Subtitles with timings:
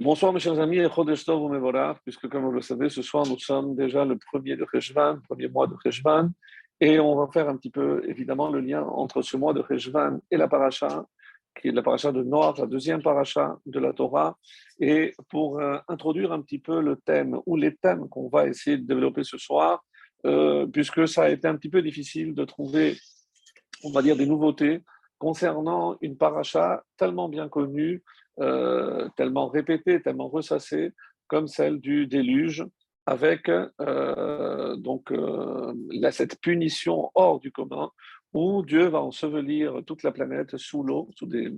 [0.00, 0.88] Bonsoir mes chers amis, et
[2.04, 5.48] puisque comme vous le savez, ce soir nous sommes déjà le premier de Rejvan, premier
[5.48, 6.28] mois de Rejvan,
[6.80, 10.20] et on va faire un petit peu évidemment le lien entre ce mois de Rejvan
[10.30, 11.04] et la paracha,
[11.60, 14.38] qui est la paracha de Noir, la deuxième paracha de la Torah,
[14.78, 18.78] et pour euh, introduire un petit peu le thème ou les thèmes qu'on va essayer
[18.78, 19.84] de développer ce soir,
[20.26, 22.96] euh, puisque ça a été un petit peu difficile de trouver,
[23.82, 24.80] on va dire, des nouveautés
[25.18, 28.04] concernant une paracha tellement bien connue
[28.40, 30.92] euh, tellement répétée, tellement ressassée,
[31.26, 32.64] comme celle du déluge,
[33.06, 35.72] avec euh, donc euh,
[36.10, 37.90] cette punition hors du commun,
[38.32, 41.52] où Dieu va ensevelir toute la planète sous l'eau, sous des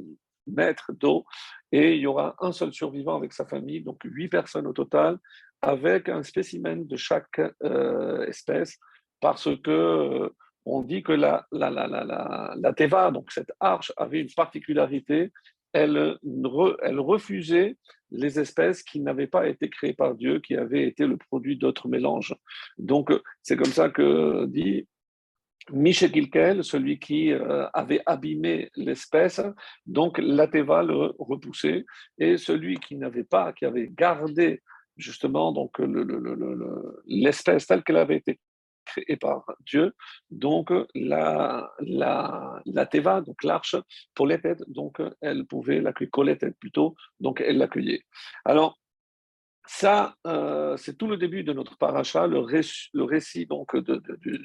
[0.47, 1.25] mètres d'eau,
[1.71, 5.19] et il y aura un seul survivant avec sa famille, donc huit personnes au total,
[5.63, 7.41] avec un spécimen de chaque
[8.27, 8.79] espèce,
[9.21, 10.33] parce que
[10.65, 15.33] on dit que la, la, la, la, la Teva, donc cette arche, avait une particularité,
[15.73, 16.17] elle,
[16.99, 17.77] refusait
[18.11, 21.89] les espèces qui n'avaient pas été créées par Dieu, qui avaient été le produit d'autres
[21.89, 22.35] mélanges.
[22.79, 23.11] Donc,
[23.43, 24.87] c'est comme ça que dit
[25.71, 29.41] Kilkel, celui qui euh, avait abîmé l'espèce,
[29.87, 31.85] donc la teva le repoussait,
[32.19, 34.63] et celui qui n'avait pas, qui avait gardé
[34.97, 35.81] justement donc
[37.07, 38.39] l'espèce telle qu'elle avait été
[38.91, 39.39] créée par
[39.71, 39.87] Dieu.
[40.31, 43.77] Donc, la, la, la Teva, donc l'arche,
[44.15, 46.11] pour les têtes, donc elle pouvait l'accueillir,
[46.65, 46.89] plutôt,
[47.25, 48.03] donc elle l'accueillait.
[48.45, 48.79] Alors,
[49.67, 54.03] ça, euh, c'est tout le début de notre paracha, le, le récit donc de,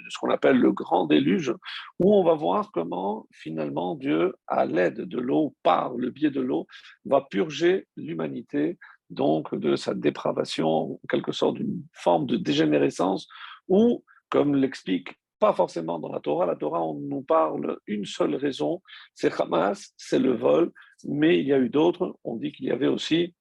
[0.10, 1.52] ce qu'on appelle le grand déluge,
[2.00, 6.42] où on va voir comment finalement Dieu, à l'aide de l'eau, par le biais de
[6.42, 6.68] l'eau,
[7.06, 8.78] va purger l'humanité
[9.10, 13.28] donc de sa dépravation, en quelque sorte d'une forme de dégénérescence,
[13.68, 14.04] où
[14.36, 16.46] comme l'explique pas forcément dans la Torah.
[16.46, 18.82] La Torah, on nous parle une seule raison,
[19.14, 20.74] c'est Hamas, c'est le vol,
[21.06, 22.18] mais il y a eu d'autres.
[22.26, 23.34] On dit qu'il y avait aussi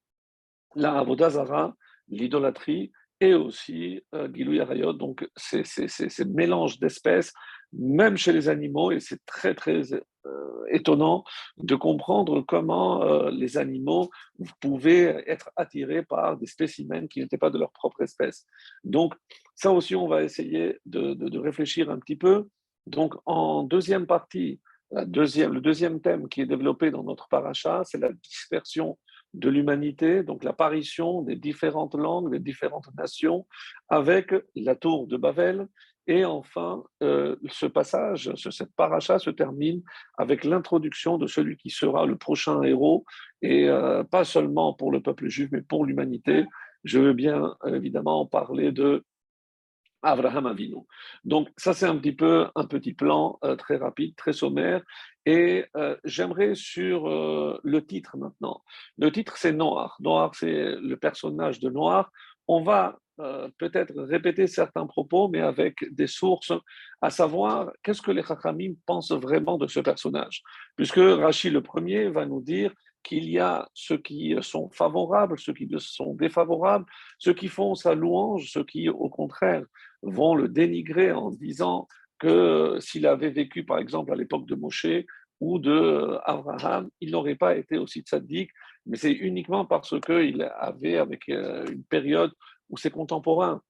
[0.77, 1.75] la Avodazara,
[2.07, 7.33] l'idolâtrie, et aussi euh, Gilou Yarayot, donc c'est ce mélange d'espèces,
[7.79, 9.93] même chez les animaux, et c'est très très
[10.27, 11.25] euh, étonnant
[11.59, 14.11] de comprendre comment euh, les animaux
[14.61, 18.47] pouvaient être attirés par des spécimens qui n'étaient pas de leur propre espèce.
[18.85, 19.15] Donc,
[19.55, 22.49] ça aussi, on va essayer de, réfléchir un petit peu.
[22.87, 27.83] Donc, en deuxième partie, la deuxième, le deuxième thème qui est développé dans notre paracha,
[27.85, 28.99] c'est la dispersion
[29.35, 33.47] de l'humanité, donc l'apparition des différentes langues, des différentes nations,
[33.89, 35.67] avec la tour de Babel
[36.07, 39.83] et enfin, euh, ce passage, cette paracha se termine
[40.19, 43.05] avec l'introduction de celui qui sera le prochain héros,
[43.41, 46.45] et euh, pas seulement pour le peuple juif, mais pour l'humanité.
[46.85, 49.05] Je veux bien évidemment parler de
[50.03, 50.83] Abraham Avinu.
[51.25, 54.83] Donc ça, c'est un petit peu un petit plan euh, très rapide, très sommaire.
[55.25, 55.65] Et
[56.05, 58.63] j'aimerais sur le titre maintenant.
[58.99, 59.97] Le titre, c'est Noir.
[60.01, 62.11] Noir, c'est le personnage de Noir.
[62.49, 66.53] On va euh, peut-être répéter certains propos, mais avec des sources,
[67.01, 70.43] à savoir qu'est-ce que les Chachamim pensent vraiment de ce personnage?
[70.77, 72.73] Puisque Rachid le premier va nous dire
[73.05, 76.87] qu'il y a ceux qui sont favorables, ceux qui sont défavorables,
[77.19, 79.65] ceux qui font sa louange, ceux qui, au contraire,
[80.03, 81.87] vont le dénigrer en disant
[82.19, 84.87] que s'il avait vécu, par exemple, à l'époque de Moshe
[85.41, 88.51] ou de Abraham, il n'aurait pas été aussi tzaddik,
[88.87, 92.33] mais c'est uniquement parce qu'il avait, avec euh, une période
[92.71, 93.63] où ses contemporains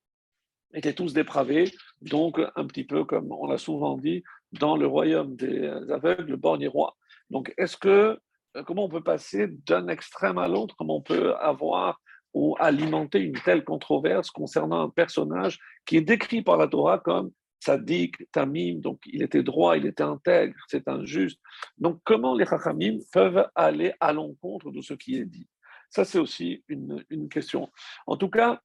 [0.73, 1.71] étaient tous dépravés,
[2.03, 6.37] donc un petit peu comme on l'a souvent dit, dans le royaume des aveugles, le
[6.37, 6.97] borgne roi.
[7.31, 8.19] Donc, est-ce que,
[8.57, 12.01] euh, comment on peut passer d'un extrême à l'autre, comment on peut avoir
[12.35, 17.31] ou alimenter une telle controverse concernant un personnage qui est décrit par la Torah comme
[17.65, 21.41] sadique, tamim, donc il était droit, il était intègre, c'est injuste.
[21.79, 25.49] Donc comment les chachamim peuvent aller à l'encontre de ce qui est dit?
[25.91, 27.71] Ça, c'est aussi une, une question.
[28.07, 28.61] En tout cas,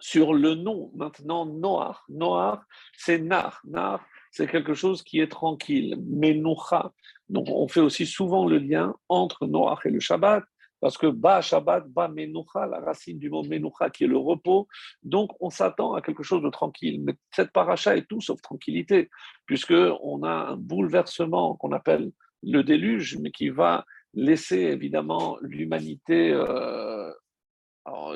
[0.00, 2.04] sur le nom maintenant noir.
[2.08, 2.66] Noir,
[2.96, 3.60] c'est nar.
[3.64, 5.96] Nar, c'est quelque chose qui est tranquille.
[6.00, 6.92] Menoucha.
[7.28, 10.42] Donc on fait aussi souvent le lien entre noir et le Shabbat,
[10.80, 14.66] parce que ba Shabbat, ba menoucha, la racine du mot menoucha qui est le repos.
[15.02, 17.00] Donc on s'attend à quelque chose de tranquille.
[17.02, 19.10] Mais cette paracha est tout sauf tranquillité,
[19.46, 22.10] puisque on a un bouleversement qu'on appelle
[22.42, 23.84] le déluge, mais qui va
[24.14, 27.12] laisser évidemment l'humanité euh,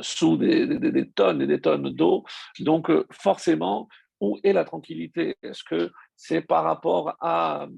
[0.03, 2.25] sous des, tonnes et des tonnes d'eau.
[2.61, 3.89] Donc, euh, forcément,
[4.21, 5.37] où est la tranquillité?
[5.43, 7.69] Est-ce que c'est par rapport à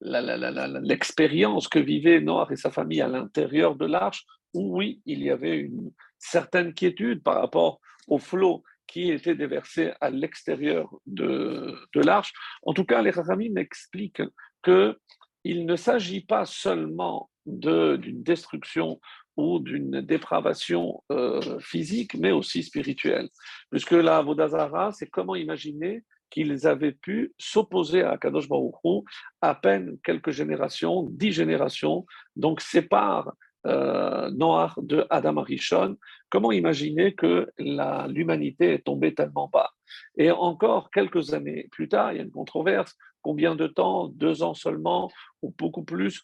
[0.00, 5.30] l'expérience que vivait Noir et sa famille à l'intérieur de l'arche, où oui, il y
[5.30, 12.00] avait une certaine quiétude par rapport au flot qui était déversé à l'extérieur de, de
[12.00, 12.32] l'arche.
[12.62, 14.22] En tout cas, les Rachamim m'expliquent
[14.62, 19.00] qu'il ne s'agit pas seulement d'une destruction
[19.36, 23.28] ou d'une dépravation euh, physique, mais aussi spirituelle.
[23.70, 29.04] Puisque la Vodazara, c'est comment imaginer qu'ils avaient pu s'opposer à Kadosh Baruch
[29.40, 33.32] à peine quelques générations, dix générations, donc sépare
[33.66, 35.96] euh, Noir de Adam Arishon.
[36.30, 39.70] Comment imaginer que l'humanité est tombée tellement bas?
[40.16, 42.94] Et encore quelques années plus tard, il y a une controverse.
[43.22, 44.08] Combien de temps?
[44.08, 45.10] Deux ans seulement
[45.42, 46.22] ou beaucoup plus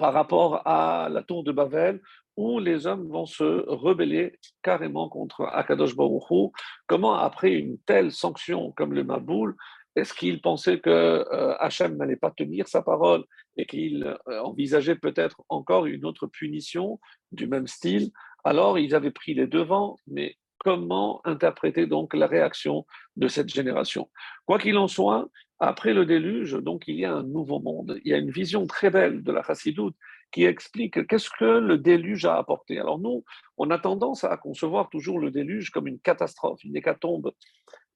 [0.00, 2.00] par rapport à la tour de Babel,
[2.40, 6.52] où les hommes vont se rebeller carrément contre Akadosh Baruch
[6.86, 9.54] Comment, après une telle sanction comme le Maboul,
[9.94, 13.24] est-ce qu'ils pensaient que euh, Hachem n'allait pas tenir sa parole
[13.58, 16.98] et qu'il euh, envisageait peut-être encore une autre punition
[17.30, 18.10] du même style?
[18.42, 24.08] Alors, ils avaient pris les devants, mais comment interpréter donc la réaction de cette génération?
[24.46, 25.28] Quoi qu'il en soit,
[25.58, 28.00] après le déluge, donc il y a un nouveau monde.
[28.04, 29.94] Il y a une vision très belle de la chassidoute
[30.30, 32.78] qui explique qu'est-ce que le déluge a apporté.
[32.78, 33.24] Alors nous,
[33.56, 37.32] on a tendance à concevoir toujours le déluge comme une catastrophe, une hécatombe,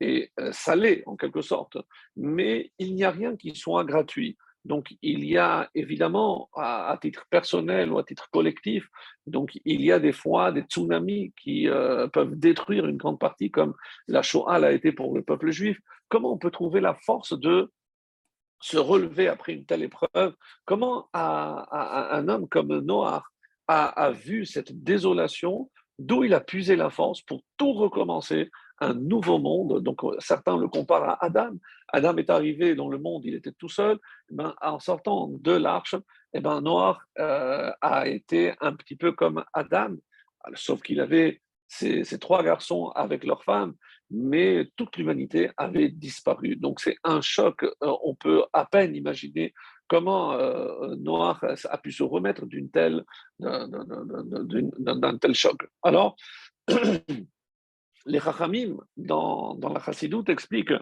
[0.01, 1.79] et euh, salée en quelque sorte.
[2.17, 4.37] Mais il n'y a rien qui soit gratuit.
[4.65, 8.89] Donc, il y a évidemment, à, titre personnel ou à titre collectif,
[9.27, 13.51] donc il y a des fois des tsunamis qui euh, peuvent détruire une grande partie,
[13.51, 13.75] comme
[14.09, 15.79] la Shoah l'a été pour le peuple juif.
[16.09, 17.71] Comment on peut trouver la force de
[18.65, 20.35] se relever après une telle épreuve?
[20.65, 23.23] Comment un homme comme Noah
[23.69, 28.51] a vu cette désolation, d'où il a puisé la force pour tout recommencer
[28.81, 29.83] un nouveau monde?
[29.83, 31.53] Donc certains le comparent à Adam.
[31.93, 33.99] Adam est arrivé dans le monde, il était tout seul.
[34.31, 35.97] Eh ben, en sortant de l'arche,
[36.33, 39.95] eh ben, Noir euh, a été un petit peu comme Adam,
[40.55, 43.75] sauf qu'il avait ses, trois garçons avec leurs femmes,
[44.11, 46.57] mais toute l'humanité avait disparu.
[46.57, 47.71] Donc c'est un choc, euh,
[48.03, 49.55] on peut à peine imaginer
[49.89, 53.05] comment euh, Noir a pu se remettre d'une telle,
[53.39, 55.57] d'un tel choc.
[55.83, 56.17] Alors,
[58.07, 60.75] les Chachamim, dans, dans la Chassidoute, expliquent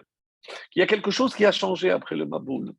[0.71, 2.73] qu'il y a quelque chose qui a changé après le Maboul.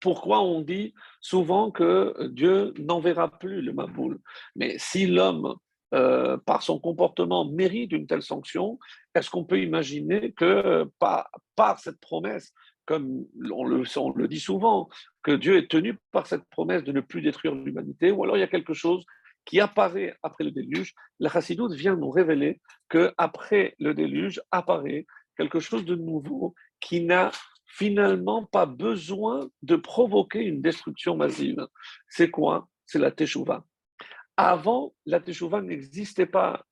[0.00, 4.20] Pourquoi on dit souvent que Dieu n'enverra plus le Maboul?
[4.54, 5.56] Mais si l'homme,
[5.94, 8.78] euh, par son comportement, mérite une telle sanction,
[9.14, 12.52] est-ce qu'on peut imaginer que par, par cette promesse,
[12.84, 13.82] comme on le,
[14.16, 14.88] le, dit souvent,
[15.22, 18.40] que Dieu est tenu par cette promesse de ne plus détruire l'humanité, ou alors il
[18.40, 19.04] y a quelque chose
[19.44, 25.06] qui apparaît après le déluge, la chassidoute vient nous révéler que après le déluge apparaît
[25.38, 27.30] quelque chose de nouveau qui n'a
[27.64, 31.66] finalement pas besoin de provoquer une destruction massive.
[32.08, 32.68] C'est quoi?
[32.84, 33.64] C'est la teshuva.
[34.40, 36.64] Avant, la teshuva n'existait pas,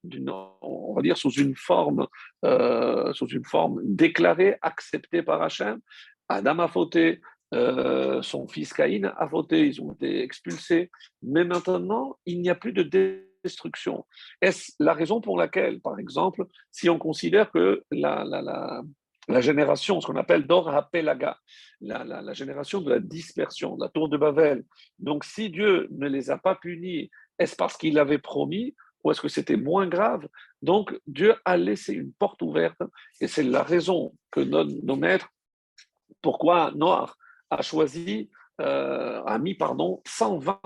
[0.62, 2.06] on va dire sous une forme,
[2.44, 5.80] euh, sous une forme déclarée, acceptée par Hachem.
[6.28, 7.20] Adam a fauté,
[7.54, 10.92] euh, son fils Caïn a voté, ils ont été expulsés.
[11.22, 14.06] Mais maintenant, il n'y a plus de destruction.
[14.40, 18.82] Est-ce la raison pour laquelle, par exemple, si on considère que la, la,
[19.26, 21.36] la, génération, ce qu'on appelle Dor Hapelaga,
[21.80, 24.64] la, la, génération de la dispersion, la tour de Babel,
[25.00, 29.20] donc si Dieu ne les a pas punis, est-ce parce qu'il avait promis ou est-ce
[29.20, 30.26] que c'était moins grave?
[30.62, 32.80] Donc Dieu a laissé une porte ouverte
[33.20, 35.28] et c'est la raison que nos, nos maîtres,
[36.22, 37.16] pourquoi Noir
[37.50, 38.30] a choisi,
[38.60, 40.60] euh, a mis pardon, 120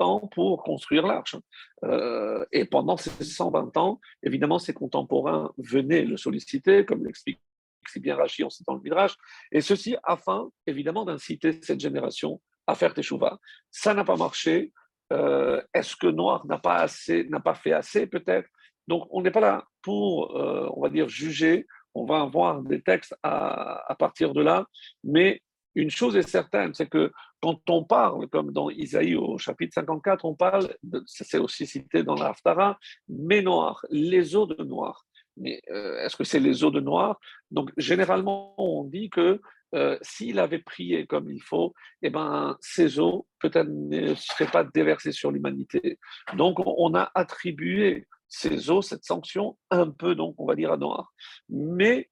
[0.00, 1.36] ans pour construire l'arche.
[1.84, 7.40] Euh, et pendant ces 120 ans, évidemment, ses contemporains venaient le solliciter, comme l'explique
[7.88, 9.14] si bien Rachi en citant le Midrash,
[9.52, 13.38] et ceci afin, évidemment, d'inciter cette génération à faire Teshuvah.
[13.70, 14.72] Ça n'a pas marché.
[15.12, 18.48] Euh, est-ce que Noir n'a pas, assez, n'a pas fait assez, peut-être?
[18.88, 21.66] Donc, on n'est pas là pour, on va dire, juger.
[21.94, 24.66] On va avoir des textes à, partir de là,
[25.02, 25.40] mais
[25.74, 27.10] une chose est certaine, c'est que
[27.40, 30.68] quand on parle, comme dans Isaïe au chapitre 54, on parle,
[31.06, 35.05] c'est aussi cité dans l'Aftara, mais noir, les eaux de noir.
[35.36, 37.18] Mais euh, est-ce que c'est les eaux de noir?
[37.50, 39.40] Donc généralement, on dit que
[39.74, 44.64] euh, s'il avait prié comme il faut, eh ben, ces eaux peut-être ne seraient pas
[44.64, 45.98] déversées sur l'humanité.
[46.34, 50.76] Donc on a attribué ces eaux, cette sanction, un peu, donc on va dire à
[50.76, 51.12] noir.
[51.48, 52.10] Mais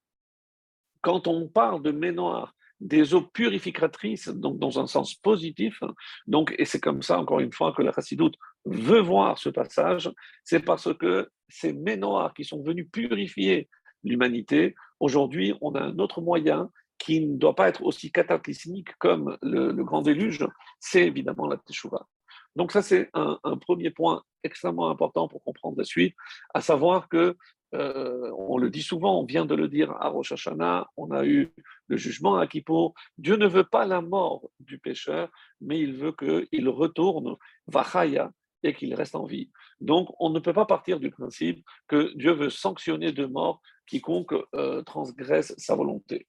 [1.00, 2.54] quand on parle de noir
[2.85, 5.83] des eaux purificatrices, donc dans un sens positif.
[6.26, 8.37] Donc, et c'est comme ça, encore une fois, que la chassidoute
[8.67, 10.12] veut voir ce passage,
[10.45, 13.69] c'est parce que ces ménoirs qui sont venus purifier
[14.05, 19.38] l'humanité, aujourd'hui, on a un autre moyen qui ne doit pas être aussi cataclysmique comme
[19.43, 20.47] le, grand déluge,
[20.79, 22.07] c'est évidemment la teshuva.
[22.55, 26.14] Donc ça, c'est un, premier point extrêmement important pour comprendre la suite,
[26.53, 27.37] à savoir que
[27.75, 31.25] euh, on le dit souvent, on vient de le dire à Rosh Hashanah, on a
[31.25, 31.52] eu
[31.88, 32.95] le jugement à Kippour.
[33.19, 35.28] Dieu ne veut pas la mort du pécheur,
[35.61, 38.31] mais il veut qu'il retourne, Vachaya,
[38.62, 39.50] et qu'il reste en vie.
[39.81, 44.35] Donc, on ne peut pas partir du principe que Dieu veut sanctionner de mort quiconque
[44.54, 46.26] euh, transgresse sa volonté.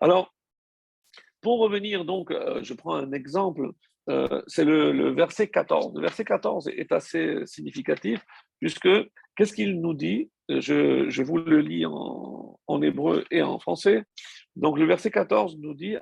[0.00, 0.34] Alors,
[1.40, 3.70] pour revenir donc, euh, je prends un exemple,
[4.46, 5.94] c'est le, verset 14.
[5.94, 8.24] Le verset 14 est assez significatif
[8.58, 8.88] puisque
[9.36, 10.30] qu'est-ce qu'il nous dit?
[10.48, 14.04] Je, vous le lis en, hébreu et en français.
[14.56, 15.96] Donc le verset 14 nous dit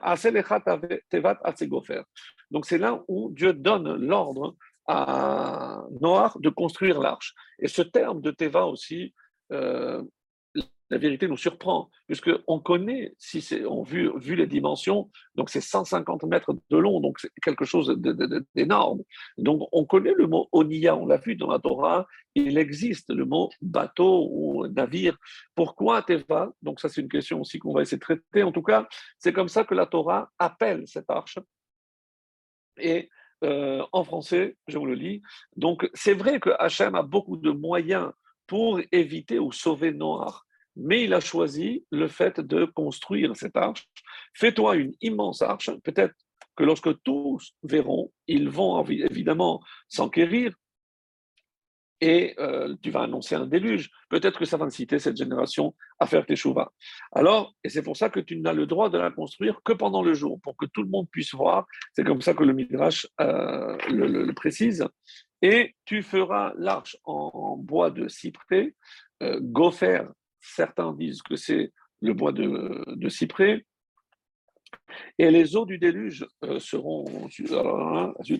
[2.50, 7.34] Donc c'est là où Dieu donne l'ordre à Noir de construire l'arche.
[7.58, 9.14] Et ce terme de Teva aussi,
[9.52, 10.02] euh,
[10.90, 16.24] la vérité nous surprend, puisqu'on connaît, si on vu, vu les dimensions, donc c'est 150
[16.24, 17.96] mètres de long, donc c'est quelque chose
[18.54, 19.02] d'énorme.
[19.36, 23.24] Donc on connaît le mot Onia, on l'a vu dans la Torah, il existe le
[23.24, 25.16] mot bateau ou navire.
[25.54, 26.52] Pourquoi Teva?
[26.62, 28.42] Donc ça c'est une question aussi qu'on va essayer de traiter.
[28.42, 28.86] En tout cas,
[29.18, 31.38] c'est comme ça que la Torah appelle cette arche.
[32.78, 33.08] Et
[33.42, 35.22] euh, en français, je vous le lis.
[35.56, 38.12] Donc c'est vrai que Hachem a beaucoup de moyens
[38.46, 40.45] pour éviter ou sauver Noir
[40.76, 43.88] mais il a choisi le fait de construire cette arche.
[44.34, 46.14] Fais-toi une immense arche, peut-être
[46.56, 50.54] que lorsque tous verront, ils vont évidemment s'enquérir
[52.00, 53.90] et euh, tu vas annoncer un déluge.
[54.10, 56.70] Peut-être que ça va inciter cette génération à faire tes chouvas.
[57.12, 60.02] Alors, et c'est pour ça que tu n'as le droit de la construire que pendant
[60.02, 61.66] le jour, pour que tout le monde puisse voir.
[61.94, 64.86] C'est comme ça que le Midrash euh, le, précise.
[65.40, 68.74] Et tu feras l'arche en, bois de cyprès,
[69.22, 70.02] euh, gopher
[70.54, 73.64] Certains disent que c'est le bois de, cyprès.
[75.18, 77.04] Et les eaux du déluge euh, seront.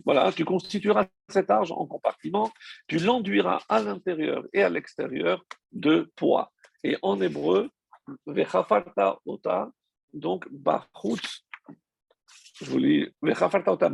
[0.04, 2.52] Voilà, tu constitueras cet arge en compartiment,
[2.86, 6.52] tu l'enduiras à l'intérieur et à l'extérieur de poids.
[6.84, 7.70] Et en hébreu,
[8.26, 9.70] vechafarta ota,
[10.12, 11.44] donc bachutz,
[12.60, 13.90] je vous lis, vechafarta ota,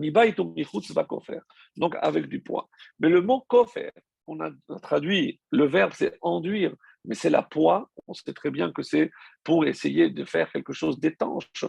[1.76, 2.68] donc avec du poids.
[3.00, 3.92] Mais le mot kofer,
[4.26, 4.50] on a
[4.82, 7.90] traduit, le verbe c'est enduire, mais c'est la poix.
[8.06, 9.10] On sait très bien que c'est
[9.44, 11.64] pour essayer de faire quelque chose d'étanche,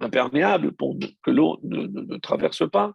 [0.00, 2.94] imperméable, pour que l'eau ne, traverse pas.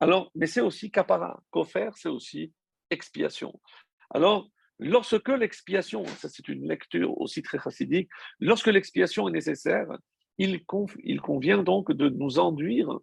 [0.00, 1.42] Alors, mais c'est aussi capara.
[1.50, 2.52] Kofer, c'est aussi
[2.90, 3.60] expiation.
[4.10, 8.08] Alors, lorsque l'expiation, ça c'est une lecture aussi très chassidique,
[8.40, 9.88] lorsque l'expiation est nécessaire,
[10.38, 12.96] il, convient donc de nous enduire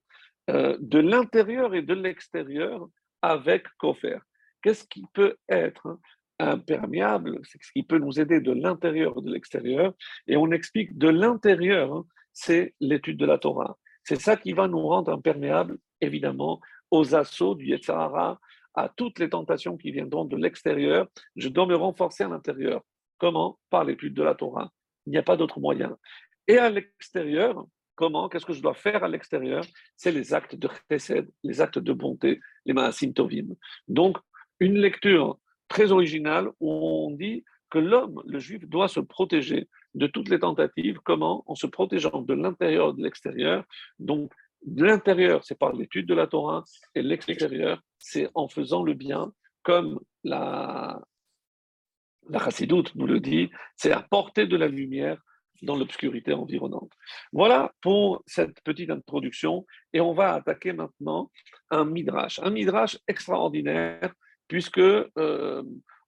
[0.50, 2.88] euh, de l'intérieur et de l'extérieur
[3.22, 4.20] avec kofer.
[4.62, 6.00] Qu'est-ce qui peut être
[6.40, 9.94] imperméable, c'est ce qui peut nous aider de l'intérieur de l'extérieur.
[10.28, 13.78] Et on explique de l'intérieur, hein, c'est l'étude de la Torah.
[14.04, 16.60] C'est ça qui va nous rendre imperméables, évidemment,
[16.92, 18.40] aux assauts du Yetzirah,
[18.76, 21.08] à toutes les tentations qui viendront de l'extérieur.
[21.36, 22.82] Je dois me renforcer à l'intérieur.
[23.18, 23.58] Comment?
[23.70, 24.72] Par l'étude de la Torah.
[25.06, 25.98] Il n'y a pas d'autre moyen.
[26.48, 27.66] Et à l'extérieur,
[27.96, 28.28] comment?
[28.30, 29.64] Qu'est-ce que je dois faire à l'extérieur?
[29.96, 33.56] C'est les actes de chesed, les actes de bonté, les maasim tovim.
[33.88, 34.18] Donc,
[34.60, 40.08] une lecture très original où on dit que l'homme, le juif, doit se protéger de
[40.08, 41.00] toutes les tentatives.
[41.04, 41.44] Comment?
[41.48, 43.64] En se protégeant de l'intérieur et de l'extérieur.
[44.00, 44.32] Donc,
[44.66, 49.32] l'intérieur, c'est par l'étude de la Torah, et l'extérieur, c'est en faisant le bien,
[49.64, 51.02] comme la,
[52.30, 55.22] la Chassidoute nous le dit, c'est apporter de la lumière
[55.62, 56.92] dans l'obscurité environnante.
[57.32, 61.32] Voilà pour cette petite introduction, et on va attaquer maintenant
[61.70, 64.14] un midrash, un midrash extraordinaire
[64.48, 65.64] puisque euh,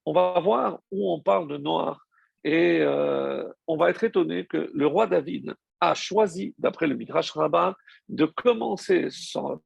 [0.06, 2.08] on va voir où on parle de noir
[2.44, 7.32] et euh, on va être étonné que le roi David a choisi, d'après le Midrash
[7.32, 7.76] Rabbah,
[8.10, 9.62] de commencer son,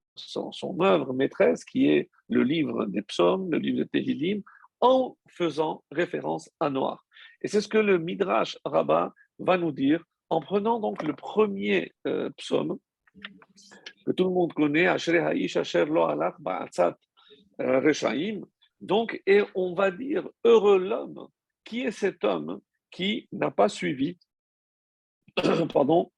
[0.81, 4.41] œuvre maîtresse, qui est le livre des psaumes, le livre de Tehillim,
[4.81, 7.05] en faisant référence à noir.
[7.41, 11.93] Et c'est ce que le Midrash Rabbah va nous dire en prenant donc le premier
[12.07, 12.77] euh, psaume
[14.05, 15.85] que tout le monde connaît, Ha'ish Asher
[16.39, 16.97] Ba'atzat
[17.59, 18.41] Reshaim,
[18.81, 21.27] donc, et on va dire, heureux l'homme,
[21.63, 22.59] qui est cet homme
[22.89, 24.17] qui n'a pas suivi,
[25.71, 26.11] pardon,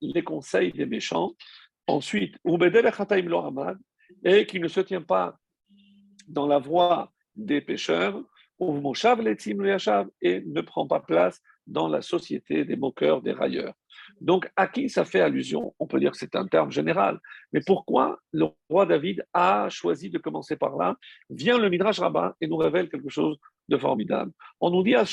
[0.00, 1.34] les conseils des méchants,
[1.86, 2.36] ensuite,
[4.24, 5.38] et qui ne se tient pas
[6.26, 8.22] dans la voie des pécheurs,
[8.60, 13.74] et ne prend pas place dans la société des moqueurs, des railleurs.
[14.20, 15.74] Donc, à qui ça fait allusion?
[15.78, 17.18] On peut dire que c'est un terme général.
[17.52, 20.96] Mais pourquoi le roi David a choisi de commencer par là?
[21.30, 23.38] Vient le Midrash Rabbah et nous révèle quelque chose
[23.68, 24.32] de formidable.
[24.60, 25.04] On nous dit à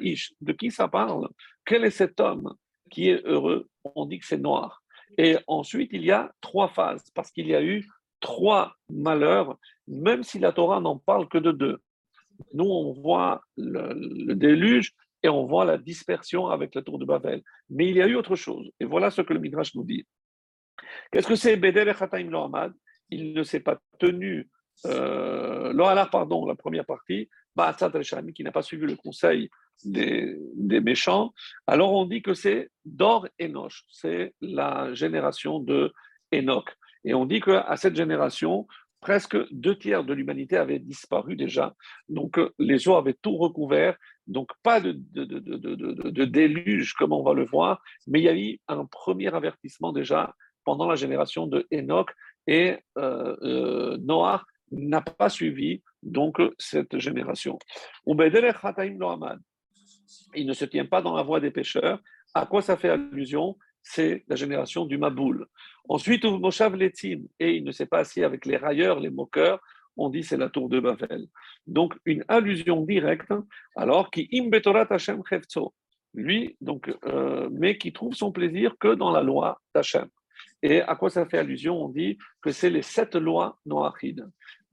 [0.00, 1.28] Ish, de qui ça parle?
[1.64, 2.54] Quel est cet homme
[2.90, 3.68] qui est heureux?
[3.94, 4.82] On dit que c'est noir.
[5.16, 7.86] Et ensuite, il y a trois phases, parce qu'il y a eu
[8.20, 11.78] trois malheurs, même si la Torah n'en parle que de deux.
[12.52, 17.42] Nous, on voit le déluge et on voit la dispersion avec la tour de Babel.
[17.70, 18.70] Mais il y a eu autre chose.
[18.80, 20.06] Et voilà ce que le Midrash nous dit.
[21.10, 22.72] Qu'est-ce que c'est Bedel Chataim Lohamad
[23.10, 24.48] Il ne s'est pas tenu
[24.86, 27.28] euh, pardon, la première partie,
[28.34, 29.50] qui n'a pas suivi le conseil
[29.84, 30.36] des,
[30.80, 31.32] méchants,
[31.66, 35.92] alors on dit que c'est Dor Enoch, c'est la génération de
[36.32, 36.76] Enoch.
[37.04, 38.66] Et on dit qu'à cette génération,
[39.00, 41.74] presque deux tiers de l'humanité avaient disparu déjà.
[42.08, 43.96] Donc les eaux avaient tout recouvert.
[44.28, 44.92] Donc pas de,
[46.24, 50.34] déluge comme on va le voir, mais il y a eu un premier avertissement déjà
[50.64, 52.10] pendant la génération de Enoch
[52.46, 57.58] et euh, euh Noah n'a pas suivi donc cette génération.
[60.34, 62.00] Il ne se tient pas dans la voie des pécheurs.
[62.34, 63.56] À quoi ça fait allusion?
[63.82, 65.46] C'est la génération du Maboul.
[65.88, 69.60] Ensuite, Moshav Letim, et il ne s'est pas assis avec les railleurs, les moqueurs.
[69.98, 71.26] On dit c'est la tour de Babel.
[71.66, 73.32] Donc une allusion directe,
[73.76, 75.22] alors qui imbetorat Hashem
[76.14, 80.08] lui, donc, euh, mais qui trouve son plaisir que dans la loi d'Hachem.
[80.62, 81.84] Et à quoi ça fait allusion?
[81.84, 84.26] On dit que c'est les sept lois noachides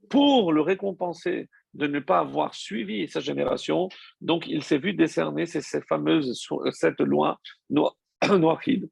[0.08, 3.88] pour le récompenser de ne pas avoir suivi sa génération,
[4.20, 6.40] donc il s'est vu décerner ces, fameuses
[6.70, 7.38] sept lois
[7.70, 8.88] noachides.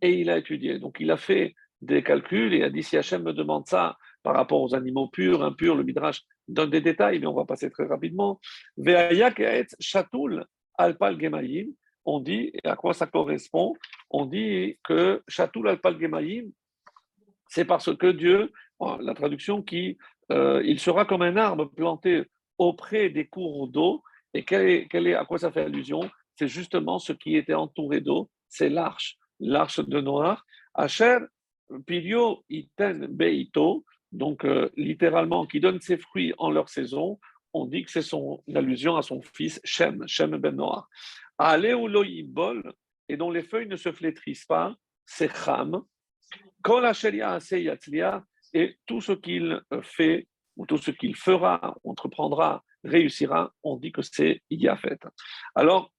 [0.00, 0.78] Et il a étudié.
[0.78, 4.34] Donc il a fait des calculs et a dit si Hachem me demande ça par
[4.34, 7.86] rapport aux animaux purs, impurs, le Midrash donne des détails, mais on va passer très
[7.86, 8.40] rapidement.
[10.76, 11.18] alpal
[12.10, 13.74] on dit, et à quoi ça correspond?
[14.08, 16.50] On dit que Chatoul alpal gemalim,
[17.48, 18.50] c'est parce que Dieu,
[19.00, 19.98] la traduction qui,
[20.32, 22.24] euh, il sera comme un arbre planté
[22.56, 24.02] auprès des cours d'eau.
[24.34, 26.00] Et quel est, à quoi ça fait allusion?
[26.36, 30.46] C'est justement ce qui était entouré d'eau, c'est l'arche, l'arche de Noir.
[31.86, 37.18] Pirio iten beito, donc euh, littéralement qui donne ses fruits en leur saison.
[37.52, 40.88] On dit que c'est son allusion à son fils Shem, Shem ben Noir.
[41.38, 42.72] bol
[43.08, 45.82] et dont les feuilles ne se flétrissent pas, c'est Cham,
[48.54, 54.02] et tout ce qu'il fait ou tout ce qu'il fera, entreprendra, réussira, on dit que
[54.02, 54.98] c'est Yafet.
[55.54, 55.92] Alors,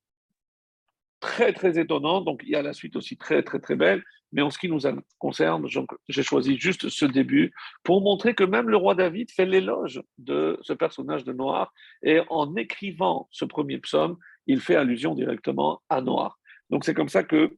[1.19, 4.41] très très étonnant, donc il y a la suite aussi très très très belle, mais
[4.41, 4.79] en ce qui nous
[5.17, 5.65] concerne,
[6.07, 7.51] j'ai choisi juste ce début
[7.83, 12.21] pour montrer que même le roi David fait l'éloge de ce personnage de Noir, et
[12.29, 16.39] en écrivant ce premier psaume, il fait allusion directement à Noir.
[16.69, 17.51] Donc c'est comme ça que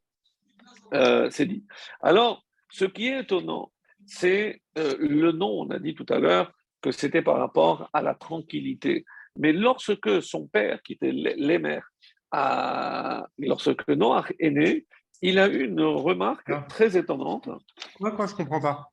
[0.93, 1.65] euh, c'est dit.
[2.01, 3.71] Alors, ce qui est étonnant,
[4.05, 8.01] c'est euh, le nom, on a dit tout à l'heure que c'était par rapport à
[8.01, 9.05] la tranquillité.
[9.37, 11.79] Mais lorsque son père, qui était l'émer,
[13.37, 14.85] lorsque Noah est né,
[15.21, 16.65] il a eu une remarque ah.
[16.67, 17.49] très étonnante.
[17.99, 18.89] Moi, quoi, je ne comprends pas?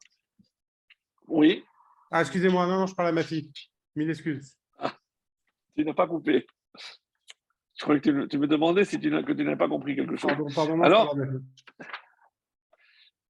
[1.27, 1.65] Oui.
[2.11, 3.51] Ah, excusez-moi, non, je parle à ma fille.
[3.97, 4.59] Mille excuses.
[4.79, 4.95] Ah,
[5.77, 6.47] tu n'as pas coupé.
[7.79, 10.31] Je croyais que tu, me demandais si tu que tu n'avais pas compris quelque chose.
[10.31, 11.17] Pardon, pardon, Alors,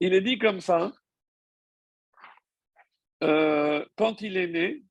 [0.01, 0.93] il est dit comme ça,
[3.23, 4.85] euh, quand il est né,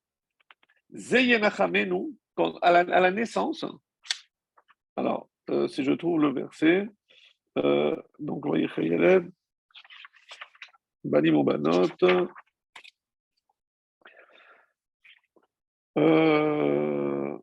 [2.61, 3.65] à la, à la naissance,
[4.95, 6.87] alors, euh, si je trouve le verset,
[7.57, 8.67] euh, donc, voyez,
[11.03, 11.87] Bani Mobanot,
[15.97, 17.37] euh,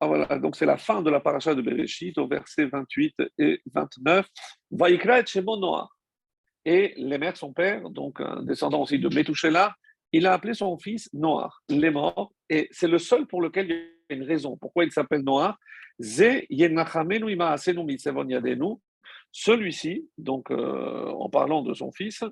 [0.00, 4.26] ah, donc c'est la fin de la paracha de Bereshit au verset 28 et 29.
[6.64, 9.76] Et les mères, son père, donc un descendant aussi de Metouchela,
[10.10, 11.92] il a appelé son fils Noir, les
[12.48, 14.56] et c'est le seul pour lequel il y a une raison.
[14.56, 15.56] Pourquoi il s'appelle Noir
[19.32, 22.24] Celui-ci, donc euh, en parlant de son fils,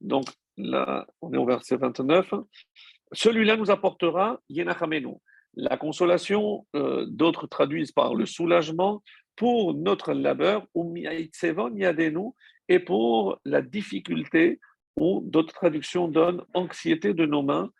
[0.00, 0.26] donc
[0.56, 2.34] là, on est au verset 29,
[3.12, 5.16] celui-là nous apportera Yenachamenu,
[5.54, 9.02] la consolation, euh, d'autres traduisent par le soulagement
[9.36, 10.66] pour notre labeur,
[12.68, 14.60] et pour la difficulté,
[14.96, 17.70] ou d'autres traductions donnent anxiété de nos mains,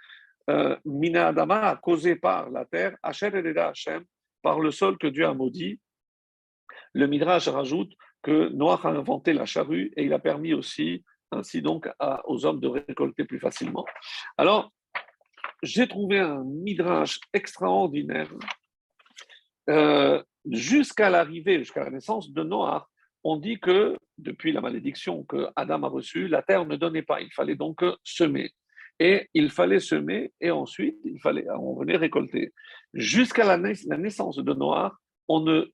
[0.50, 4.04] euh, Mina Adama, causée par la terre, Asher Hashem,
[4.42, 5.80] par le sol que Dieu a maudit.
[6.92, 11.62] Le Midrash rajoute que Noah a inventé la charrue et il a permis aussi, ainsi
[11.62, 11.88] donc,
[12.24, 13.84] aux hommes de récolter plus facilement.
[14.36, 14.72] Alors,
[15.62, 18.28] j'ai trouvé un midrash extraordinaire.
[19.70, 22.88] Euh, jusqu'à l'arrivée, jusqu'à la naissance de Noah,
[23.24, 27.20] on dit que depuis la malédiction que Adam a reçue, la terre ne donnait pas.
[27.20, 28.52] Il fallait donc semer.
[28.98, 32.52] Et il fallait semer et ensuite il fallait, on venait récolter.
[32.94, 34.94] Jusqu'à la, naissance de Noah,
[35.28, 35.64] on ne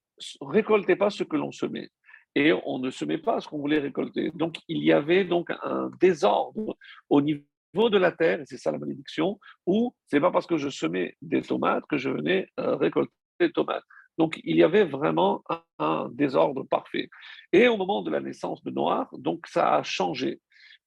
[0.41, 1.89] récoltait pas ce que l'on semait
[2.35, 4.31] et on ne semait pas ce qu'on voulait récolter.
[4.35, 6.77] Donc il y avait donc un désordre
[7.09, 7.43] au niveau
[7.75, 11.15] de la terre, et c'est ça la malédiction, où c'est pas parce que je semais
[11.21, 13.83] des tomates que je venais euh, récolter des tomates.
[14.19, 15.43] Donc, il y avait vraiment
[15.79, 17.09] un, désordre parfait.
[17.53, 20.41] Et au moment de la naissance de Noir, donc ça a changé.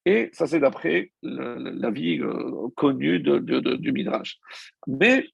[0.04, 4.38] Et ça, c'est d'après la vie euh, connue du Midrash.
[4.86, 5.26] Mais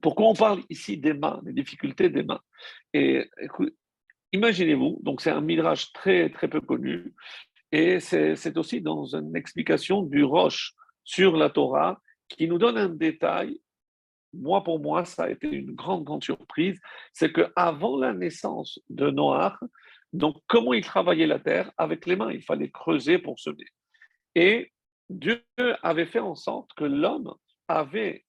[0.00, 2.40] pourquoi on parle ici des mains, des difficultés des mains?
[2.92, 3.30] Et
[4.32, 7.14] imaginez-vous, donc c'est un Midrash très, très peu connu,
[7.72, 10.72] et c'est aussi dans une explication du Roche
[11.04, 13.60] sur la Torah qui nous donne un détail.
[14.34, 16.78] Moi, pour moi, ça a été une grande, grande surprise.
[17.14, 19.58] C'est qu'avant la naissance de Noach,
[20.12, 21.72] donc comment il travaillait la terre?
[21.78, 23.66] Avec les mains, il fallait creuser pour semer.
[24.34, 24.72] Et
[25.08, 25.42] Dieu
[25.82, 27.34] avait fait en sorte que l'homme
[27.68, 28.26] avait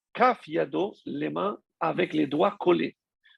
[1.06, 2.96] les mains avec les doigts collés.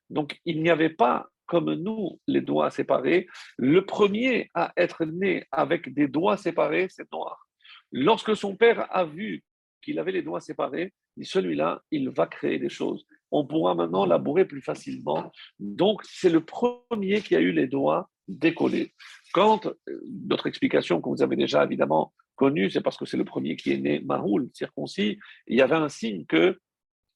[0.10, 3.28] Donc il n'y avait pas comme nous les doigts séparés.
[3.58, 7.46] Le premier à être né avec des doigts séparés, c'est Noir.
[7.92, 9.44] Lorsque son père a vu
[9.82, 13.06] qu'il avait les doigts séparés, celui-là, il va créer des choses.
[13.32, 15.32] On pourra maintenant labourer plus facilement.
[15.60, 18.94] Donc, c'est le premier qui a eu les doigts décollés.
[19.34, 19.68] Quand,
[20.28, 23.56] notre euh, explication que vous avez déjà évidemment connue, c'est parce que c'est le premier
[23.56, 26.60] qui est né maroul, circoncis, il y avait un signe que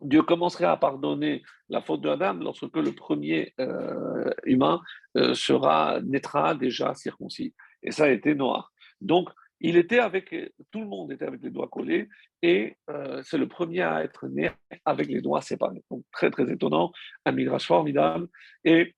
[0.06, 4.82] Dieu commencerait à pardonner la faute de Adam lorsque le premier euh, humain
[5.18, 7.54] euh, sera naîtra déjà circoncis.
[7.84, 8.72] Et ça a été Noir.
[9.02, 9.30] Donc,
[9.62, 10.36] il était avec,
[10.72, 12.10] tout le monde était avec les doigts collés,
[12.42, 14.52] et euh, c'est le premier à être né
[14.84, 15.84] avec les doigts séparés.
[15.90, 16.92] Donc, très, très étonnant,
[17.26, 18.28] un midrash formidable.
[18.64, 18.94] Et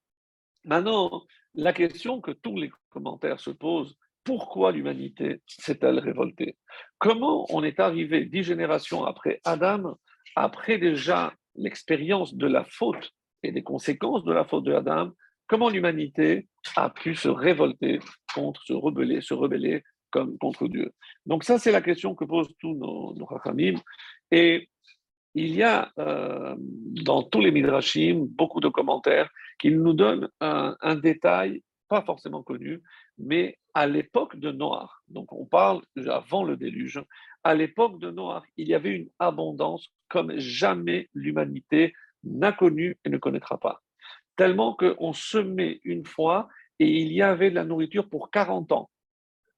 [0.66, 6.58] maintenant, la question que tous les commentaires se posent, pourquoi l'humanité s'est-elle révoltée?
[6.98, 9.96] Comment on est arrivé dix générations après Adam
[10.36, 13.12] après déjà l'expérience de la faute
[13.44, 15.12] et des conséquences de la faute de Adam,
[15.48, 18.00] comment l'humanité a pu se révolter
[18.34, 20.92] contre, se rebeller, se rebeller contre Dieu.
[21.26, 23.28] Donc ça, c'est la question que posent tous nos, nos
[24.32, 24.70] Et
[25.36, 30.96] il y a euh, dans tous les midrashim beaucoup de commentaires qui nous donnent un
[30.96, 32.82] détail pas forcément connu,
[33.18, 37.02] mais à l'époque de Noir, donc on parle avant le déluge,
[37.44, 43.10] à l'époque de Noir, il y avait une abondance comme jamais l'humanité n'a connu et
[43.10, 43.84] ne connaîtra pas.
[44.36, 46.48] Tellement qu'on semait une fois
[46.80, 48.90] et il y avait de la nourriture pour 40 ans.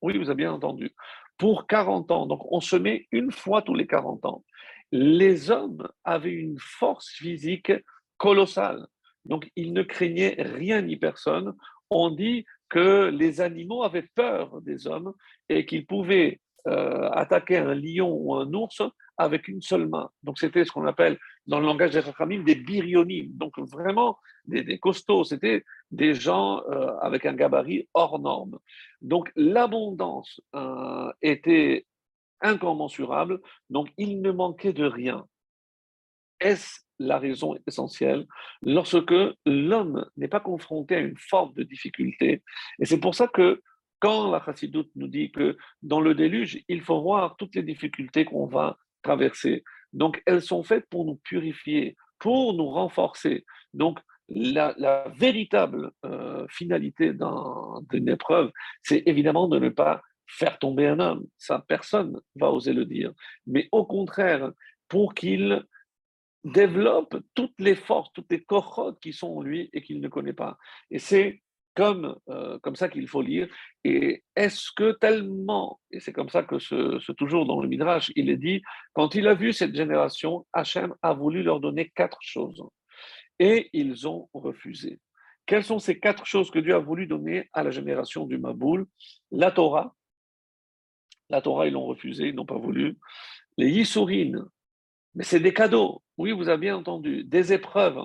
[0.01, 0.93] Oui, vous avez bien entendu.
[1.37, 2.25] Pour 40 ans.
[2.25, 4.43] Donc on semait une fois tous les 40 ans.
[4.91, 7.71] Les hommes avaient une force physique
[8.17, 8.87] colossale.
[9.25, 11.53] Donc ils ne craignaient rien ni personne.
[11.89, 15.13] On dit que les animaux avaient peur des hommes
[15.49, 18.81] et qu'ils pouvaient euh, attaquer un lion ou un ours
[19.17, 20.09] avec une seule main.
[20.23, 24.77] Donc c'était ce qu'on appelle dans le langage des Rachamim des birionymes, donc vraiment des,
[24.77, 28.59] costauds, c'était des gens euh, avec un gabarit hors norme.
[29.01, 31.85] Donc l'abondance euh, était
[32.41, 35.25] incommensurable, donc il ne manquait de rien.
[36.39, 38.27] Est-ce la raison essentielle
[38.61, 39.13] lorsque
[39.45, 42.43] l'homme n'est pas confronté à une forme de difficulté
[42.79, 43.61] Et c'est pour ça que
[43.99, 48.25] quand la chassidoute nous dit que dans le déluge, il faut voir toutes les difficultés
[48.25, 49.63] qu'on va traverser.
[49.93, 53.45] Donc, elles sont faites pour nous purifier, pour nous renforcer.
[53.73, 57.13] Donc, la, véritable euh, finalité
[57.91, 58.51] d'une épreuve,
[58.83, 61.25] c'est évidemment de ne pas faire tomber un homme.
[61.37, 63.11] Ça, personne va oser le dire.
[63.47, 64.51] Mais au contraire,
[64.87, 65.65] pour qu'il
[66.43, 70.33] développe toutes les forces, toutes les corottes qui sont en lui et qu'il ne connaît
[70.33, 70.57] pas.
[70.91, 71.41] Et c'est
[71.75, 73.47] comme, euh, comme ça qu'il faut lire.
[73.83, 78.29] Et est-ce que tellement, et c'est comme ça que ce, toujours dans le Midrash, il
[78.29, 78.61] est dit,
[78.93, 82.63] quand il a vu cette génération, Hachem a voulu leur donner quatre choses.
[83.39, 84.99] Et ils ont refusé.
[85.45, 88.85] Quelles sont ces quatre choses que Dieu a voulu donner à la génération du Maboul?
[89.31, 89.95] La Torah.
[91.29, 92.97] La Torah, ils l'ont refusé, ils n'ont pas voulu.
[93.57, 94.43] Les Yissourines,
[95.15, 96.01] mais c'est des cadeaux.
[96.17, 97.23] Oui, vous avez bien entendu.
[97.23, 97.99] Des épreuves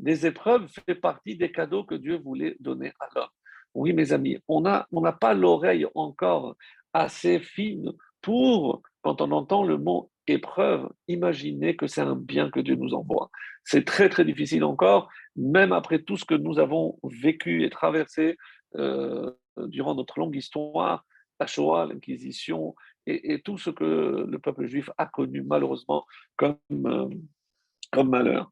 [0.00, 3.28] des épreuves fait partie des cadeaux que Dieu voulait donner à l'homme.
[3.74, 6.56] Oui, mes amis, on n'a pas l'oreille encore
[6.92, 7.92] assez fine
[8.22, 12.94] pour, quand on entend le mot épreuve, imaginer que c'est un bien que Dieu nous
[12.94, 13.30] envoie.
[13.64, 18.36] C'est très, très difficile encore, même après tout ce que nous avons vécu et traversé
[18.76, 21.04] euh, durant notre longue histoire,
[21.38, 22.74] la Shoah, l'Inquisition,
[23.06, 27.08] et, tout ce que le peuple juif a connu malheureusement comme, euh,
[27.92, 28.50] comme malheur.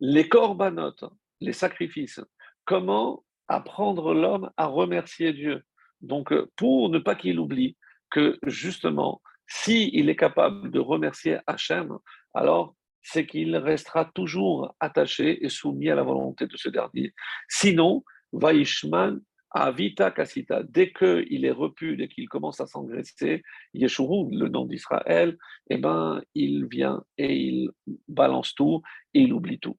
[0.00, 1.04] Les corbanotes,
[1.40, 2.20] les sacrifices,
[2.64, 5.62] comment apprendre l'homme à remercier Dieu?
[6.00, 7.76] Donc, euh, pour ne pas qu'il oublie
[8.10, 11.96] que justement, s'il est capable de remercier Hachem,
[12.34, 17.14] alors c'est qu'il restera toujours attaché et soumis à la volonté de ce dernier.
[17.48, 19.20] Sinon, Vaishman
[19.64, 23.42] Avita Kasita, dès qu'il est repu, dès qu'il commence à s'engraisser,
[23.74, 25.36] Yeshurun, le nom d'Israël,
[25.70, 27.70] eh ben, il vient et il
[28.08, 28.82] balance tout
[29.14, 29.78] et il oublie tout.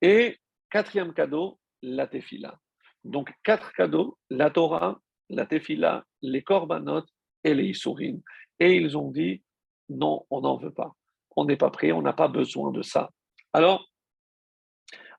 [0.00, 0.38] Et
[0.74, 2.58] Quatrième cadeau, la tefila.
[3.04, 5.00] Donc, quatre cadeaux, la Torah,
[5.30, 7.04] la tefila, les korbanot
[7.44, 8.20] et les isurim.
[8.58, 9.44] Et ils ont dit,
[9.88, 10.96] non, on n'en veut pas.
[11.36, 13.12] On n'est pas prêt, on n'a pas besoin de ça.
[13.52, 13.88] Alors,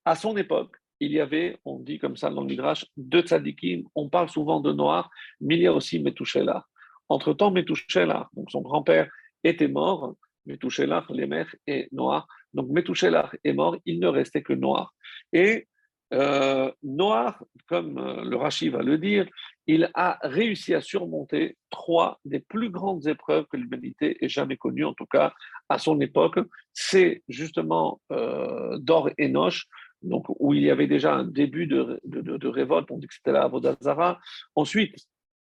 [0.03, 3.83] à son époque, il y avait, on dit comme ça dans le Midrash, deux tzadikim.
[3.95, 5.09] On parle souvent de Noir,
[5.41, 6.65] mais il y a aussi Metouchela.
[7.09, 9.09] Entre-temps, Metouchela, donc son grand-père,
[9.43, 10.15] était mort.
[10.45, 12.27] Metouchela, les mères, et Noir.
[12.53, 14.93] Donc Metouchela est mort, il ne restait que Noir.
[15.33, 15.67] Et
[16.13, 19.27] euh, Noir, comme euh, le Rashi va le dire,
[19.65, 24.85] il a réussi à surmonter trois des plus grandes épreuves que l'humanité ait jamais connues,
[24.85, 25.33] en tout cas
[25.67, 26.39] à son époque.
[26.73, 29.63] C'est justement euh, Dor Enoch,
[30.05, 33.43] donc, où il y avait déjà un début de, révolte, on dit que c'était la
[33.43, 34.19] Avodazara.
[34.55, 34.95] Ensuite,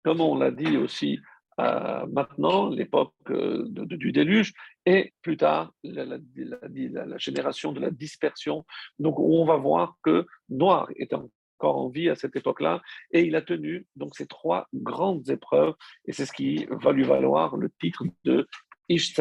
[0.04, 1.18] comme on l'a dit aussi
[1.60, 4.54] euh, maintenant, l'époque euh, du déluge,
[4.86, 8.64] et plus tard, la, la, génération de la dispersion.
[8.98, 13.36] Donc, on va voir que Noir est encore en vie à cette époque-là, et il
[13.36, 15.74] a tenu donc ces trois grandes épreuves,
[16.06, 18.48] et c'est ce qui va lui valoir le titre de
[18.88, 19.14] Ish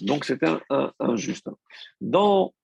[0.00, 1.48] Donc, c'était un, un, juste.
[2.00, 2.54] Dans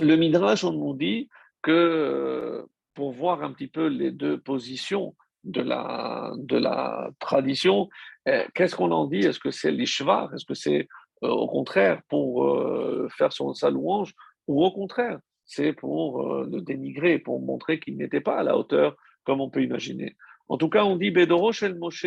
[0.00, 1.28] le Midrash, on nous dit
[1.62, 7.88] que euh, pour voir un petit peu les deux positions de la, de la tradition,
[8.26, 9.20] eh, qu'est-ce qu'on en dit?
[9.20, 10.32] Est-ce que c'est l'ishvar?
[10.34, 10.88] Est-ce que c'est
[11.22, 14.14] euh, au contraire pour euh, faire son, sa louange?
[14.48, 18.96] Ou au contraire, c'est pour le dénigrer, pour montrer qu'il n'était pas à la hauteur
[19.24, 20.16] comme on peut imaginer.
[20.48, 22.06] En tout cas, on dit Bedoro el Moshe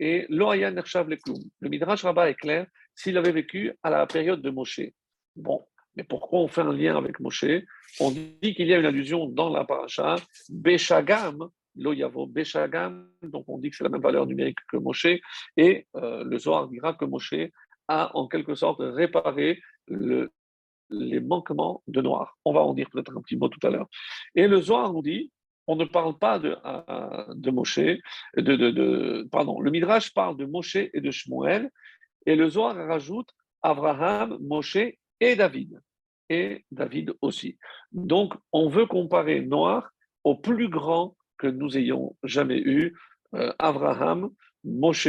[0.00, 4.50] et Loaya Nershav Le Midrash Rabbah est clair s'il avait vécu à la période de
[4.50, 4.80] Moshe.
[5.36, 5.64] Bon,
[5.96, 7.44] mais pourquoi on fait un lien avec Moshe?
[8.00, 10.16] On dit qu'il y a une allusion dans la paracha,
[10.48, 15.06] Beshagam, Loyavo Beshagam, donc on dit que c'est la même valeur numérique que Moshe,
[15.56, 17.34] et euh, le Zohar dira que Moshe
[17.88, 22.38] a en quelque sorte réparé les manquements de Noir.
[22.44, 23.88] On va en dire peut-être un petit mot tout à l'heure.
[24.34, 25.30] Et le Zohar nous dit,
[25.66, 27.80] on ne parle pas de, euh, Moshe,
[28.36, 31.70] de, pardon, le Midrash parle de Moshe et de Shmuel,
[32.26, 33.30] et le Zohar rajoute
[33.62, 34.78] Abraham, Moshe
[35.24, 35.80] et David.
[36.28, 37.58] Et David aussi.
[37.92, 39.90] Donc, on veut comparer Noir
[40.22, 42.96] au plus grand que nous ayons jamais eu,
[43.34, 44.30] euh, Abraham,
[44.64, 45.08] Moshe,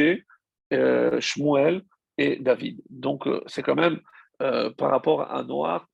[0.73, 1.83] euh, Shmuel
[2.17, 2.81] et David.
[2.89, 3.99] Donc, euh, c'est quand même,
[4.37, 5.87] par rapport à Noir,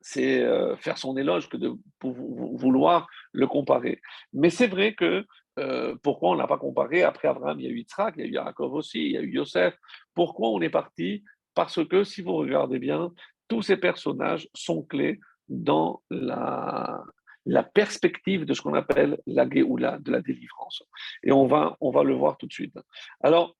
[0.00, 0.42] c'est
[0.78, 4.00] faire son éloge que de vouloir le comparer.
[4.32, 5.26] Mais c'est vrai que
[6.02, 8.24] pourquoi on ne l'a pas comparé Après Abraham, il y a eu Yitzhak, il y
[8.24, 9.76] a eu Yaakov aussi, il y a eu Yosef.
[10.14, 11.22] Pourquoi on est parti
[11.56, 13.12] parce que si vous regardez bien,
[13.48, 17.02] tous ces personnages sont clés dans la,
[17.74, 20.82] perspective de ce qu'on appelle la Géoula, de la délivrance.
[21.22, 22.76] Et on va, on va le voir tout de suite.
[23.22, 23.56] Alors,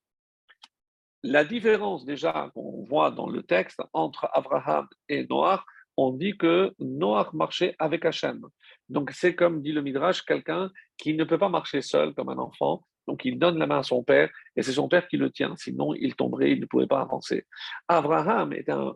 [1.23, 5.63] la différence déjà qu'on voit dans le texte entre Abraham et Noach,
[5.97, 8.43] on dit que Noach marchait avec Hachem.
[8.91, 12.39] Donc c'est comme dit le Midrash, quelqu'un qui ne peut pas marcher seul comme un
[12.39, 15.31] enfant, donc il donne la main à son père et c'est son père qui le
[15.31, 17.47] tient, sinon il tomberait, il ne pouvait pas avancer.
[17.89, 18.95] Abraham est un,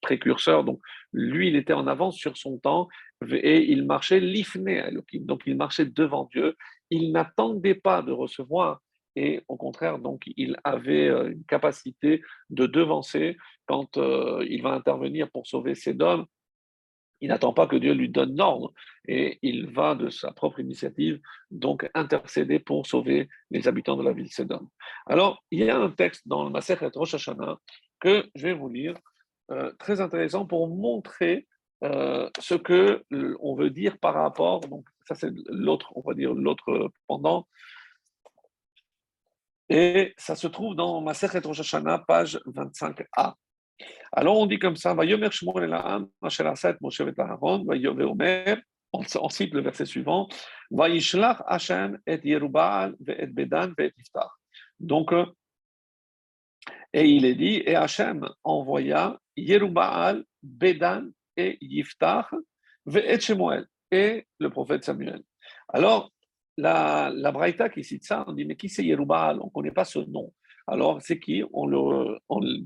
[0.00, 0.80] précurseur, donc
[1.12, 2.88] lui il était en avance sur son temps
[3.28, 4.84] et il marchait l'ifné
[5.20, 6.56] donc il marchait devant Dieu,
[6.90, 8.80] il n'attendait pas de recevoir
[9.20, 13.36] et au contraire, donc, il avait euh, une capacité de devancer
[13.66, 16.24] quand euh, il va intervenir pour sauver ses hommes
[17.20, 18.72] il n'attend pas que Dieu lui donne l'ordre
[19.06, 24.12] et il va de sa propre initiative donc intercéder pour sauver les habitants de la
[24.12, 24.68] ville Sédom.
[25.06, 27.58] Alors, il y a un texte dans le Masechet Rosh Hashanah
[28.00, 28.94] que je vais vous lire,
[29.50, 31.46] euh, très intéressant pour montrer
[31.84, 33.04] euh, ce que
[33.40, 37.46] on veut dire par rapport, donc ça c'est l'autre, on va dire l'autre pendant,
[39.68, 43.34] et ça se trouve dans Masechet Rosh Hashanah, page 25a.
[44.12, 44.94] Alors on dit comme ça,
[48.92, 50.28] on cite le verset suivant.
[54.80, 55.12] Donc,
[56.92, 62.34] et il est dit, et Hachem envoya Yerubal, Bedan et Yiftach,
[62.94, 65.22] et Shemuel, et le prophète Samuel.
[65.68, 66.10] Alors,
[66.56, 69.84] la, Braïta qui cite ça, on dit, mais qui c'est Yerubal On ne connaît pas
[69.84, 70.32] ce nom.
[70.68, 71.42] Alors, c'est qui?
[71.52, 72.18] On, le,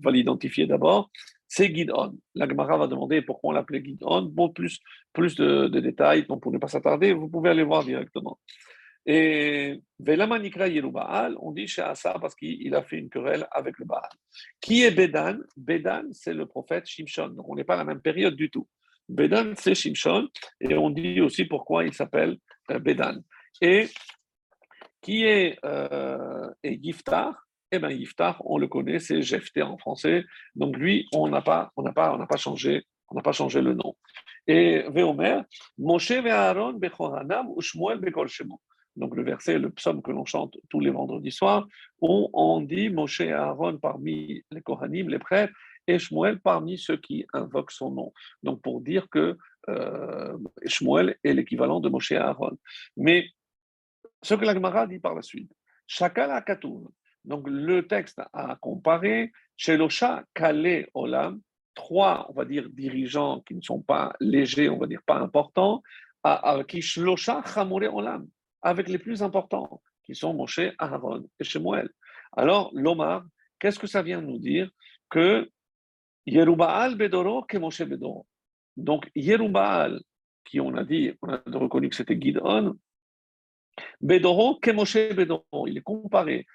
[0.03, 1.11] va l'identifier d'abord.
[1.47, 2.19] C'est Gidon.
[2.35, 4.23] La Gemara va demander pourquoi on l'appelait Gidon.
[4.23, 4.81] Bon, plus,
[5.13, 8.39] plus de, détails, donc pour ne pas s'attarder, vous pouvez aller voir directement.
[9.05, 13.85] Et Velamanikra Yerubaal, on dit chez Asa parce qu'il a fait une querelle avec le
[13.85, 14.09] Baal.
[14.61, 17.31] Qui est Bédan Bédan, c'est le prophète Shimshon.
[17.31, 18.69] Donc on n'est pas à la même période du tout.
[19.09, 20.29] Bédan, c'est Shimshon.
[20.61, 22.37] Et on dit aussi pourquoi il s'appelle
[22.71, 23.17] euh, Bédan.
[23.61, 23.89] Et
[25.01, 27.35] qui est euh, Giftar?
[27.73, 30.25] Eh bien, Yiftar, on le connaît, c'est Jephthé en français.
[30.55, 33.97] Donc lui, on n'a pas, pas, pas changé, on n'a pas changé le nom.
[34.47, 35.41] Et Veomer,
[35.79, 38.29] Moshe Aaron Bechohanam ou Shmuel Bekol.
[38.95, 41.67] Donc le verset, le psaume que l'on chante tous les vendredis soirs,
[42.01, 45.55] où on dit Moshe et Aaron parmi les Kohanim, les prêtres,
[45.87, 48.13] et Shmuel parmi ceux qui invoquent son nom.
[48.43, 49.39] Donc pour dire que
[49.71, 52.59] euh, Shmuel est l'équivalent de Moshe et Aaron.
[52.99, 53.29] Mais
[54.23, 55.53] ce que la Gemara dit par la suite,
[55.87, 56.89] Shakala Katoum,
[57.25, 61.41] donc le texte a comparé chez Losha, Kale Olam,
[61.75, 65.83] trois, on va dire, dirigeants qui ne sont pas légers, on va dire pas importants,
[66.25, 68.27] Olam,
[68.63, 71.89] avec les plus importants, qui sont Moshe, Aaron et Shemuel.
[72.33, 73.25] Alors, l'Omar,
[73.59, 74.71] qu'est-ce que ça vient nous dire?
[75.11, 75.51] Que
[76.27, 78.27] Yerubaal Bedoro que Moshe Bedoro.
[78.77, 80.01] Donc, Yerubaal,
[80.45, 82.77] qui on a dit, on a reconnu que c'était Gidon,
[84.01, 85.67] Bedoro que Moshe Bedoro.
[85.67, 86.47] Il est comparé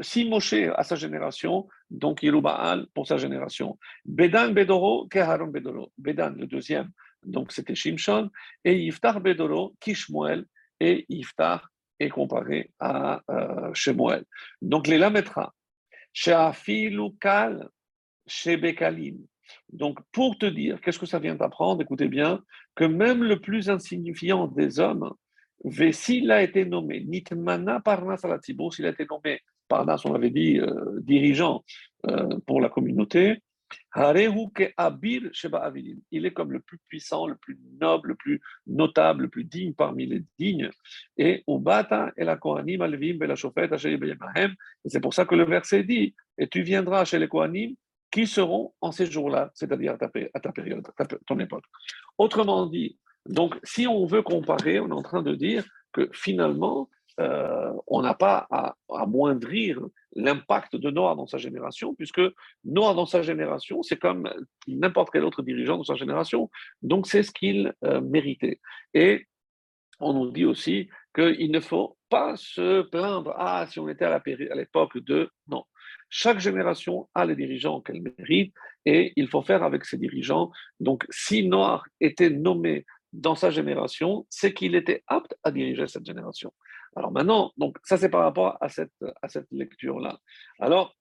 [0.00, 3.78] si Moshe à sa génération, donc Yerubaal pour sa génération.
[4.04, 5.92] Bedan Bedoro, Keharon Bedoro.
[5.98, 6.90] Bedan, le deuxième,
[7.22, 8.30] donc c'était Shimshon.
[8.64, 10.44] Et Yiftar Bedoro, Kishmuel.
[10.80, 14.24] Et Yiftar est comparé à euh, Shemuel.
[14.60, 15.54] Donc les Lametra.
[16.12, 17.68] Sheafilukal,
[18.26, 19.18] Shebekalim.
[19.70, 21.82] Donc, pour te dire, qu'est-ce que ça vient d'apprendre?
[21.82, 22.42] Écoutez bien,
[22.74, 25.12] que même le plus insignifiant des hommes,
[25.92, 28.22] s'il a été nommé, Nitmana Parnas
[28.72, 31.64] s'il a été nommé Parnas, on avait dit, euh, dirigeant
[32.08, 33.38] euh, pour la communauté,
[36.10, 39.72] il est comme le plus puissant, le plus noble, le plus notable, le plus digne
[39.72, 40.70] parmi les dignes.
[41.16, 41.44] Et
[44.86, 47.74] c'est pour ça que le verset dit Et tu viendras chez les Kohanim
[48.10, 50.08] qui seront en ces jours-là, c'est-à-dire à ta
[50.52, 51.64] période, à ton époque.
[52.18, 56.90] Autrement dit, donc si on veut comparer, on est en train de dire que finalement,
[57.20, 59.80] euh, on n'a pas à amoindrir
[60.14, 62.20] l'impact de Noah dans sa génération, puisque
[62.64, 64.30] Noah dans sa génération, c'est comme
[64.66, 66.50] n'importe quel autre dirigeant dans sa génération.
[66.82, 68.60] Donc c'est ce qu'il euh, méritait.
[68.94, 69.26] Et
[70.00, 74.20] on nous dit aussi qu'il ne faut pas se plaindre, ah, si on était à
[74.26, 75.30] l'époque de...
[75.48, 75.64] Non.
[76.08, 80.50] Chaque génération a les dirigeants qu'elle mérite et il faut faire avec ces dirigeants.
[80.80, 86.04] Donc, si Noah était nommé dans sa génération, c'est qu'il était apte à diriger cette
[86.04, 86.52] génération.
[86.96, 90.18] Alors maintenant, donc ça c'est par rapport à cette, à cette lecture-là.
[90.58, 90.94] Alors,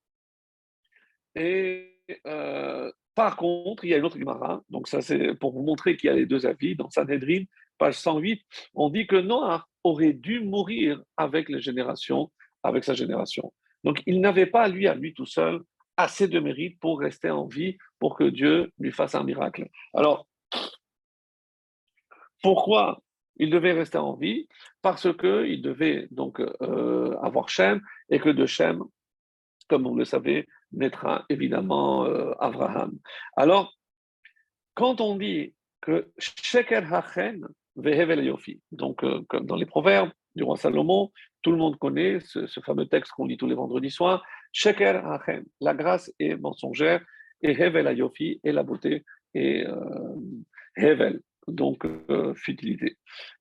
[1.36, 5.64] et euh, par contre, il y a une autre Gemara, donc ça c'est pour vous
[5.64, 6.76] montrer qu'il y a les deux avis.
[6.76, 7.44] Dans Sanhedrin,
[7.78, 8.42] page 108,
[8.74, 12.32] on dit que Noah aurait dû mourir avec les générations,
[12.64, 13.54] avec sa génération.
[13.84, 15.62] Donc il n'avait pas, lui, à lui tout seul,
[15.98, 19.68] assez de mérite pour rester en vie, pour que Dieu lui fasse un miracle.
[19.94, 20.26] Alors,
[22.42, 23.02] pourquoi
[23.42, 24.48] il devait rester en vie
[24.84, 28.84] parce qu'il devait donc euh, avoir Shem et que de Shem,
[29.68, 32.98] comme vous le savez, naîtra évidemment euh, Abraham.
[33.36, 33.74] Alors,
[34.76, 40.44] quand on dit que Sheker Hachen Vehevel Yofi, donc euh, comme dans les proverbes du
[40.44, 44.24] roi Salomon, tout le monde connaît ce, fameux texte qu'on lit tous les vendredis soirs,
[44.52, 47.04] Sheker Hachen, la grâce est mensongère
[47.42, 49.66] et Hevel Yofi est la beauté et
[50.76, 52.98] Hevel donc euh, futilité.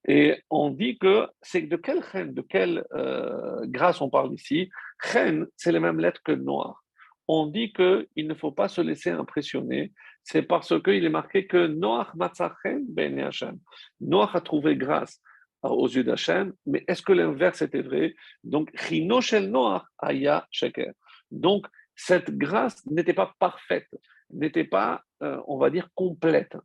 [0.07, 4.71] Et on dit que c'est de quelle reine, de quelle euh, grâce on parle ici?
[5.01, 6.83] Reine, c'est les mêmes lettres que noir.
[7.29, 9.93] On dit qu'il ne faut pas se laisser impressionner,
[10.25, 13.59] c'est parce qu'il est marqué que Noach Matzachen ben Hashem.
[14.01, 15.21] Noach a trouvé grâce
[15.63, 18.15] aux yeux d'Hachem, mais est-ce que l'inverse était vrai?
[18.45, 20.93] Donc, Chino Shel Noach Aya Sheker.
[21.31, 23.89] Donc, cette grâce n'était pas parfaite,
[24.31, 26.57] n'était pas, euh, on va dire, complète.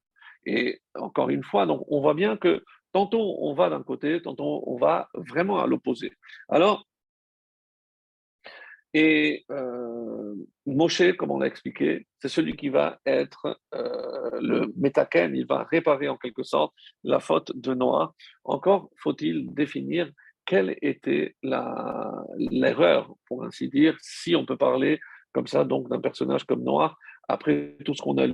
[0.45, 4.63] Et encore une fois, donc on voit bien que tantôt on va d'un côté, tantôt
[4.67, 6.13] on va vraiment à l'opposé.
[6.49, 6.85] Alors,
[8.97, 10.33] et euh,
[10.65, 15.63] Moshe, comme on l'a expliqué, c'est celui qui va être euh, le métaken, il va
[15.63, 18.13] réparer en quelque sorte la faute de Noah.
[18.45, 20.09] Encore faut-il définir
[20.45, 25.01] quelle était l'erreur, pour ainsi dire, si on peut parler
[25.33, 26.95] comme ça, donc d'un personnage comme Noah,
[27.27, 28.27] après tout ce qu'on a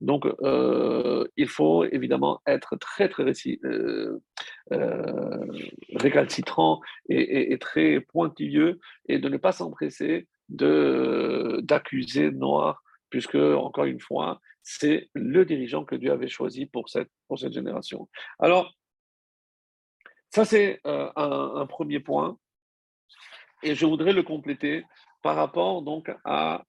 [0.00, 3.32] donc, euh, il faut évidemment être très, très
[3.64, 4.20] euh,
[4.72, 5.46] euh,
[5.96, 8.78] récalcitrant et, très pointilleux
[9.08, 15.96] et de ne pas s'empresser d'accuser Noir, puisque, encore une fois, c'est le dirigeant que
[15.96, 18.08] Dieu avait choisi pour cette, pour cette génération.
[18.38, 18.74] Alors,
[20.30, 22.38] ça, c'est un, un, premier point.
[23.64, 24.84] Et je voudrais le compléter
[25.22, 26.62] par rapport donc à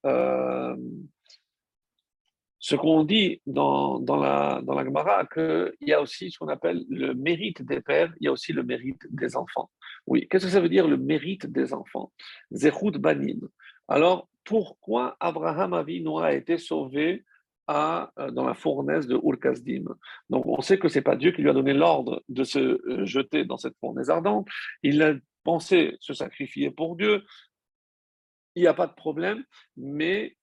[2.60, 6.84] ce qu'on dit dans, la, dans la Gemara, qu'il y a aussi ce qu'on appelle
[6.90, 9.70] le mérite des pères, il y a aussi le mérite des enfants.
[10.08, 12.12] Oui, qu'est-ce que ça veut dire le mérite des enfants?
[12.52, 13.40] Zechut Banim.
[13.88, 17.24] Alors, pourquoi Abraham Avinu a été sauvé
[17.70, 19.86] à, euh, dans la fournaise de Urkazdim.
[20.32, 22.60] Donc on sait que ce n'est pas Dieu qui lui a donné l'ordre de se
[22.60, 24.48] euh, jeter dans cette fournaise ardente.
[24.82, 27.24] Il a pensé se sacrifier pour Dieu.
[28.56, 29.44] Il n'y a pas de problème,
[29.78, 30.36] mais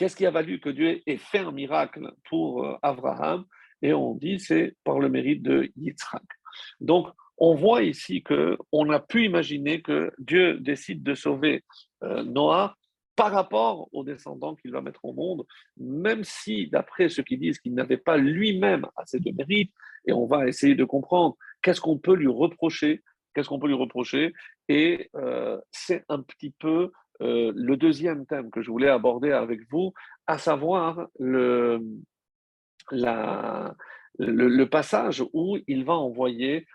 [0.00, 3.44] qu'est-ce qui a valu que Dieu ait fait un miracle pour euh, Abraham?
[3.82, 6.24] Et on dit c'est par le mérite de Yitzhak.
[6.80, 11.64] Donc on voit ici qu'on a pu imaginer que Dieu décide de sauver
[12.02, 12.76] Noah
[13.20, 15.44] par rapport aux descendants qu'il va mettre au monde,
[15.76, 19.70] même si, d'après ceux qui disent qu'il n'avait pas lui-même assez de mérite,
[20.06, 23.02] et on va essayer de comprendre qu'est-ce qu'on peut lui reprocher,
[23.34, 24.32] qu'est-ce qu'on peut lui reprocher,
[24.68, 26.92] et euh, c'est un petit peu
[27.22, 29.92] euh, le deuxième thème que je voulais aborder avec vous,
[30.26, 31.80] à savoir le,
[34.18, 36.66] le passage où il va envoyer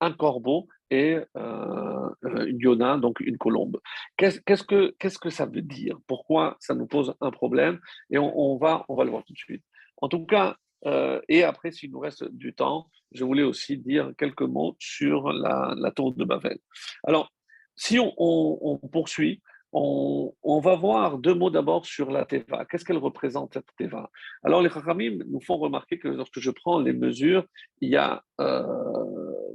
[0.00, 3.78] un corbeau et euh, une yona, donc une colombe.
[4.16, 5.98] Qu'est-ce que, qu'est-ce que ça veut dire?
[6.06, 7.80] Pourquoi ça nous pose un problème?
[8.10, 9.62] Et on, va, on va le voir tout de suite.
[10.00, 14.12] En tout cas, euh, et après, s'il nous reste du temps, je voulais aussi dire
[14.16, 16.58] quelques mots sur la, tour de Babel.
[17.04, 17.32] Alors,
[17.76, 19.42] si on poursuit,
[19.72, 22.64] on, va voir deux mots d'abord sur la Teva.
[22.64, 24.10] Qu'est-ce qu'elle représente, cette Teva?
[24.42, 27.44] Alors, les Chachamim nous font remarquer que lorsque je prends les mesures,
[27.80, 28.64] il y a, euh,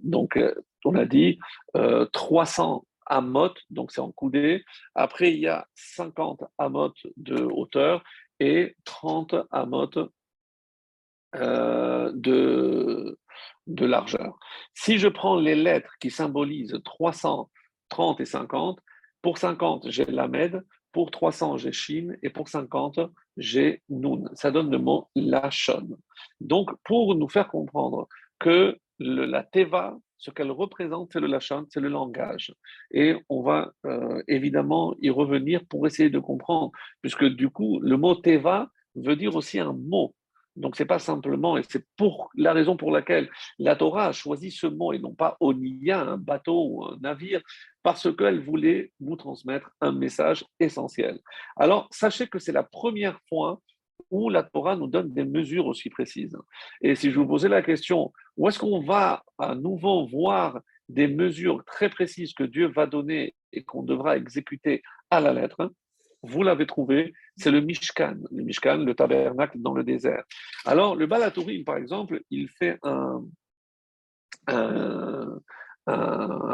[0.04, 0.54] donc, euh,
[0.86, 1.40] on a dit,
[2.14, 4.64] 300 euh, amot, donc c'est en coudée.
[4.96, 8.04] Après, il y a 50 amot de hauteur
[8.40, 9.90] et 30 amot
[11.34, 13.18] de,
[13.68, 14.38] de largeur.
[14.76, 18.80] Si je prends les lettres qui symbolisent 330 et 50,
[19.24, 23.00] pour 50, j'ai Lamed, pour 300, j'ai Shin, et pour 50,
[23.38, 24.26] j'ai Nun.
[24.36, 25.98] Ça donne le mot Lachon.
[26.40, 28.08] Donc, pour nous faire comprendre
[28.38, 32.54] que la Teva, ce qu'elle représente, c'est le Lachon, c'est le langage.
[32.92, 36.72] Et on va euh, évidemment y revenir pour essayer de comprendre,
[37.02, 40.14] puisque du coup, le mot Teva veut dire aussi un mot.
[40.56, 44.12] Donc, ce n'est pas simplement, et c'est pour la raison pour laquelle la Torah a
[44.12, 47.42] choisi ce mot et non pas Onia, un bateau ou un navire,
[47.82, 51.20] parce qu'elle voulait nous transmettre un message essentiel.
[51.56, 53.62] Alors, sachez que c'est la première fois
[54.12, 56.38] où la Torah nous donne des mesures aussi précises.
[56.82, 61.08] Et si je vous posais la question, où est-ce qu'on va à nouveau voir des
[61.08, 65.72] mesures très précises que Dieu va donner et qu'on devra exécuter à la lettre
[66.24, 70.24] vous l'avez trouvé, c'est le Mishkan, le Mishkan, le tabernacle dans le désert.
[70.66, 73.24] Alors, le Balatourim, par exemple, il fait un,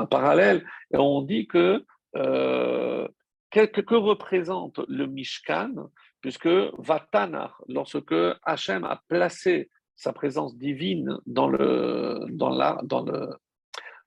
[0.10, 3.08] parallèle et on dit que, euh,
[3.52, 5.90] que, représente le Mishkan,
[6.22, 6.50] puisque
[6.80, 13.30] Vatana, lorsque Hachem a placé sa présence divine dans la, dans le,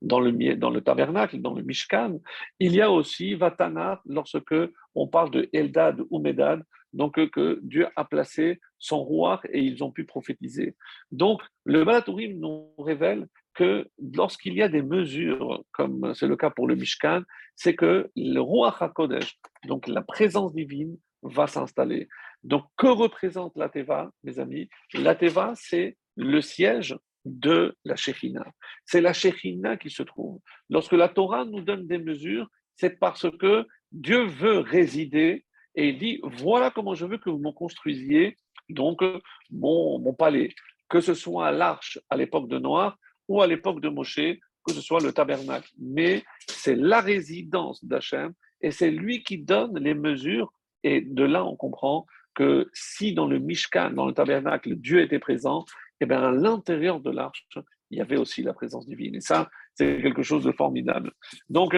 [0.02, 2.18] dans le, tabernacle, dans le Mishkan,
[2.58, 4.54] il y a aussi Vatana lorsque
[4.94, 9.82] on parle de Eldad ou Medad, donc que Dieu a placé son roi et ils
[9.82, 10.76] ont pu prophétiser.
[11.10, 16.50] Donc le Balatourim nous révèle que lorsqu'il y a des mesures, comme c'est le cas
[16.50, 17.22] pour le Mishkan,
[17.54, 22.08] c'est que le roi HaKodesh, donc la présence divine, va s'installer.
[22.42, 24.68] Donc que représente la Teva, mes amis?
[24.94, 28.52] La Teva, c'est le siège de la Shekhinah.
[28.84, 30.40] C'est la Shekhinah qui se trouve.
[30.70, 35.44] Lorsque la Torah nous donne des mesures, c'est parce que Dieu veut résider
[35.74, 38.36] et il dit voilà comment je veux que vous me construisiez
[38.68, 39.02] donc
[39.50, 40.50] mon, mon palais,
[40.88, 42.98] que ce soit l'arche à l'époque de Noir
[43.28, 44.16] ou à l'époque de Moshe,
[44.64, 45.70] que ce soit le tabernacle.
[45.78, 50.52] Mais c'est la résidence d'Hachem et c'est lui qui donne les mesures.
[50.84, 55.18] Et de là, on comprend que si dans le Mishkan, dans le tabernacle, Dieu était
[55.18, 55.64] présent,
[56.02, 57.46] et eh bien à l'intérieur de l'arche,
[57.92, 59.14] il y avait aussi la présence divine.
[59.14, 61.12] Et ça, c'est quelque chose de formidable.
[61.48, 61.76] Donc,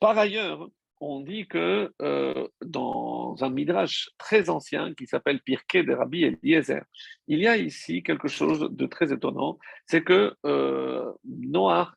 [0.00, 0.68] par ailleurs,
[1.00, 6.82] on dit que euh, dans un midrash très ancien qui s'appelle Pirkei de Rabbi Eliezer,
[7.28, 11.12] il y a ici quelque chose de très étonnant, c'est que euh,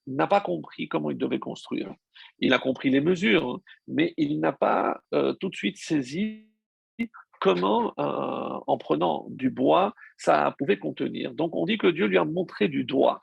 [0.06, 1.92] n'a pas compris comment il devait construire.
[2.38, 6.51] Il a compris les mesures, mais il n'a pas euh, tout de suite saisi
[7.42, 11.34] comment, euh, en prenant du bois, ça pouvait contenir.
[11.34, 13.20] Donc on dit que Dieu lui a montré du doigt.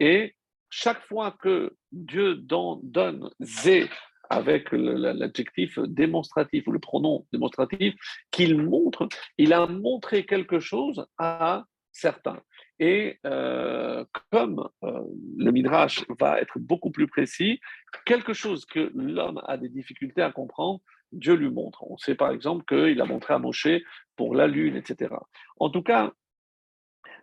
[0.00, 0.34] Et
[0.68, 3.88] chaque fois que Dieu donne zé
[4.28, 7.94] avec l'adjectif démonstratif ou le pronom démonstratif,
[8.32, 9.08] qu'il montre,
[9.38, 12.40] il a montré quelque chose à certains.
[12.80, 15.02] Et euh, comme euh,
[15.36, 17.60] le Midrash va être beaucoup plus précis,
[18.06, 20.80] quelque chose que l'homme a des difficultés à comprendre,
[21.12, 21.84] Dieu lui montre.
[21.88, 23.68] On sait par exemple qu'il a montré à Moshe
[24.16, 25.14] pour la lune, etc.
[25.58, 26.12] En tout cas,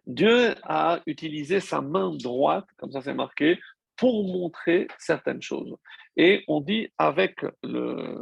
[0.05, 3.59] Dieu a utilisé sa main droite, comme ça c'est marqué,
[3.95, 5.75] pour montrer certaines choses.
[6.15, 8.15] Et on dit avec le,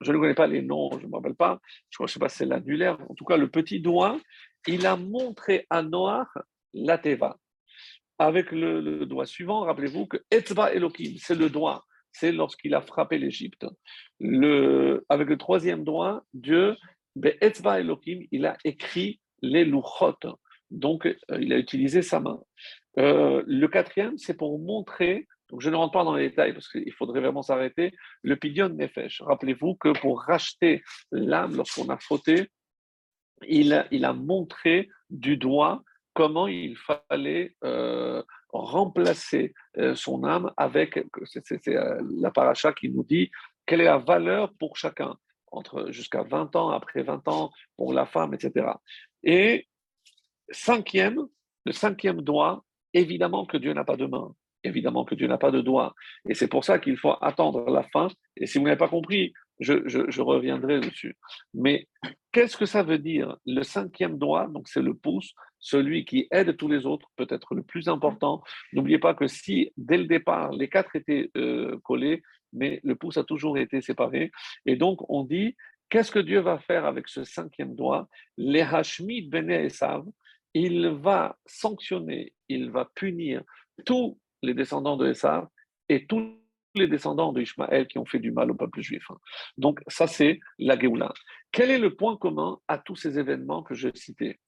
[0.00, 1.60] je ne connais pas les noms, je ne me rappelle pas,
[1.90, 4.18] je ne sais pas si c'est l'annulaire, en tout cas le petit doigt,
[4.66, 6.26] il a montré à Noah
[6.74, 7.38] la teva.
[8.18, 13.18] Avec le, doigt suivant, rappelez-vous que Etzba Elohim, c'est le doigt, c'est lorsqu'il a frappé
[13.18, 13.66] l'Égypte.
[14.20, 16.76] Avec le troisième doigt, Dieu,
[17.16, 20.16] Elohim, il a écrit les louchot.
[20.70, 22.40] Donc, euh, il a utilisé sa main.
[22.98, 26.68] Euh, le quatrième, c'est pour montrer, donc je ne rentre pas dans les détails parce
[26.68, 27.92] qu'il faudrait vraiment s'arrêter,
[28.22, 29.20] le pidion nefesh.
[29.22, 32.48] Rappelez-vous que pour racheter l'âme, lorsqu'on a frotté,
[33.46, 35.82] il a, il a montré du doigt
[36.14, 39.54] comment il fallait euh, remplacer
[39.94, 43.30] son âme avec, c'est la paracha qui nous dit
[43.66, 45.16] quelle est la valeur pour chacun,
[45.50, 48.66] entre jusqu'à 20 ans, après 20 ans, pour la femme, etc.
[49.22, 49.66] Et
[50.50, 51.26] cinquième,
[51.64, 54.34] le cinquième doigt, évidemment que Dieu n'a pas de main,
[54.64, 55.94] évidemment que Dieu n'a pas de doigt.
[56.28, 58.08] Et c'est pour ça qu'il faut attendre la fin.
[58.36, 59.32] Et si vous n'avez pas compris,
[59.62, 61.16] je, reviendrai dessus.
[61.54, 61.88] Mais
[62.32, 63.36] qu'est-ce que ça veut dire?
[63.46, 67.62] Le cinquième doigt, donc c'est le pouce, celui qui aide tous les autres, peut-être le
[67.62, 68.42] plus important.
[68.72, 73.16] N'oubliez pas que si dès le départ les quatre étaient euh, collés, mais le pouce
[73.16, 74.30] a toujours été séparé.
[74.66, 75.56] Et donc on dit,
[75.88, 78.08] qu'est-ce que Dieu va faire avec ce cinquième doigt?
[78.36, 80.04] Les Hashmid Bene Esav,
[80.54, 83.42] il va sanctionner, il va punir
[83.86, 85.48] tous les descendants de Esav
[85.88, 86.41] et tous
[86.74, 89.06] les descendants d'Ishmaël qui ont fait du mal au peuple juif.
[89.56, 91.12] Donc ça, c'est la Géoula.
[91.50, 94.38] Quel est le point commun à tous ces événements que je citais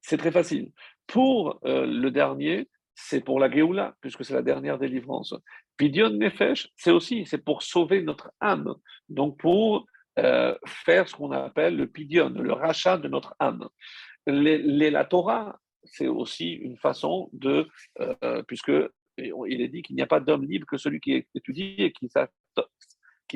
[0.00, 0.72] C'est très facile.
[1.06, 5.34] Pour euh, le dernier, c'est pour la Géoula, puisque c'est la dernière délivrance.
[5.76, 8.74] Pidion Nefesh, c'est aussi, c'est pour sauver notre âme.
[9.08, 9.86] Donc pour
[10.18, 13.68] euh, faire ce qu'on appelle le pidion, le rachat de notre âme
[14.26, 14.92] les,
[15.84, 17.68] c'est aussi une façon de,
[18.00, 18.72] euh, puisque
[19.18, 22.08] il est dit qu'il n'y a pas d'homme libre que celui qui étudie et qui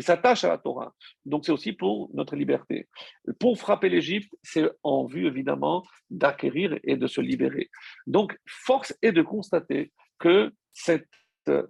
[0.03, 0.95] s'attache à la Torah.
[1.24, 2.89] Donc c'est aussi pour notre liberté.
[3.39, 7.70] Pour frapper l'Égypte, c'est en vue évidemment d'acquérir et de se libérer.
[8.07, 11.09] Donc force est de constater que cette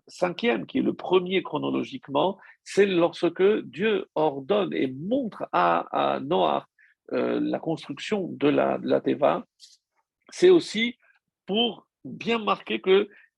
[0.09, 6.67] cinquième, qui est le premier chronologiquement, c'est lorsque Dieu ordonne et montre à, à Noah
[7.13, 9.47] euh, la construction de la, Teva,
[10.31, 10.99] c'est aussi
[11.47, 12.81] pour bien marquer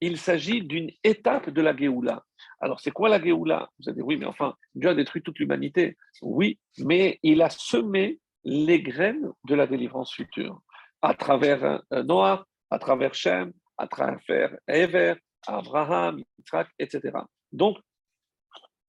[0.01, 2.25] qu'il s'agit d'une étape de la Géoula.
[2.61, 3.71] Alors, c'est quoi la Géoula?
[3.79, 5.97] Vous allez dire, oui, mais enfin, Dieu a détruit toute l'humanité.
[6.23, 10.61] Oui, mais il a semé les graines de la délivrance future
[11.03, 15.15] à travers euh, Noah, à travers Shem, à travers Ever,
[15.47, 17.19] Abraham, Yitzhak, etc.
[17.53, 17.79] Donc,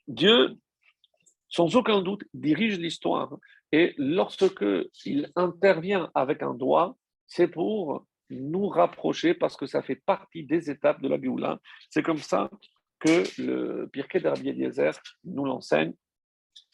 [0.08, 0.58] Dieu,
[1.48, 3.38] sans aucun doute, dirige l'histoire
[3.72, 4.66] et lorsque
[5.06, 6.98] il intervient avec un doigt,
[7.28, 11.60] c'est pour nous rapprocher parce que ça fait partie des étapes de la Géoula.
[11.90, 12.50] C'est comme ça
[13.00, 14.92] que le Pirkei d'Arbi Eliezer
[15.24, 15.94] nous l'enseigne.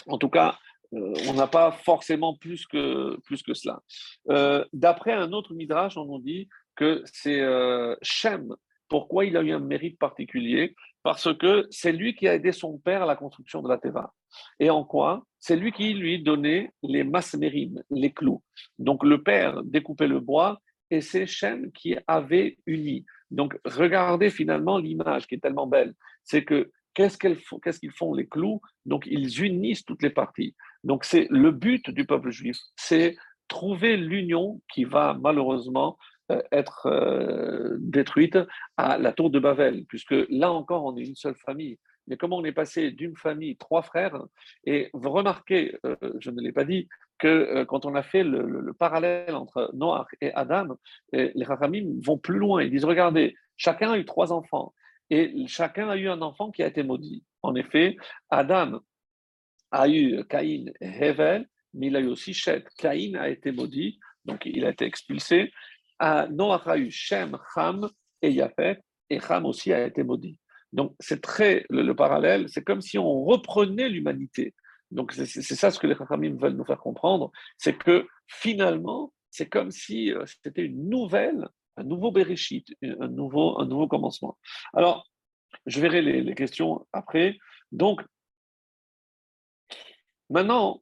[0.07, 0.57] En tout cas,
[0.93, 3.81] euh, on n'a pas forcément plus que, plus que cela.
[4.29, 8.55] Euh, d'après un autre Midrash, on nous dit que c'est euh, Shem.
[8.87, 10.75] Pourquoi il a eu un mérite particulier?
[11.03, 14.13] Parce que c'est lui qui a aidé son père à la construction de la Teva.
[14.59, 15.23] Et en quoi?
[15.39, 18.43] C'est lui qui lui donnait les masmérim, les clous.
[18.79, 20.59] Donc le père découpait le bois
[20.89, 23.05] et c'est Shem qui avait uni.
[23.31, 25.93] Donc regardez finalement l'image qui est tellement belle.
[26.23, 28.61] C'est que qu'est-ce qu'ils font, les clous?
[28.85, 30.55] Donc ils unissent toutes les parties.
[30.83, 33.15] Donc c'est le but du peuple juif, c'est
[33.47, 35.97] trouver l'union qui va malheureusement
[36.31, 38.37] euh, être euh, détruite
[38.75, 42.37] à la tour de Babel, puisque là encore on est une seule famille mais comment
[42.37, 44.19] on est passé d'une famille, trois frères,
[44.65, 46.87] et vous remarquez, euh, je ne l'ai pas dit,
[47.19, 50.77] que euh, quand on a fait le, parallèle entre Noach et Adam,
[51.11, 54.73] les Rachamim vont plus loin, ils disent, regardez, chacun a eu trois enfants,
[55.09, 57.23] et chacun a eu un enfant qui a été maudit.
[57.41, 57.97] En effet,
[58.29, 58.81] Adam
[59.71, 62.65] a eu Caïn et Hevel, mais il a eu aussi Shet.
[62.77, 65.51] Caïn a été maudit, donc il a été expulsé.
[66.01, 67.89] Noach a eu Shem, Ham
[68.21, 68.79] et Yafet,
[69.09, 70.37] et Ham aussi a été maudit.
[70.73, 74.53] Donc, c'est très le, parallèle, c'est comme si on reprenait l'humanité.
[74.91, 79.49] Donc, c'est ça ce que les Chachamim veulent nous faire comprendre, c'est que finalement, c'est
[79.49, 84.37] comme si euh, c'était une nouvelle, un nouveau Bereshit, un nouveau, un nouveau commencement.
[84.73, 85.05] Alors,
[85.65, 87.37] je verrai les, les questions après.
[87.71, 88.01] Donc,
[90.29, 90.81] maintenant,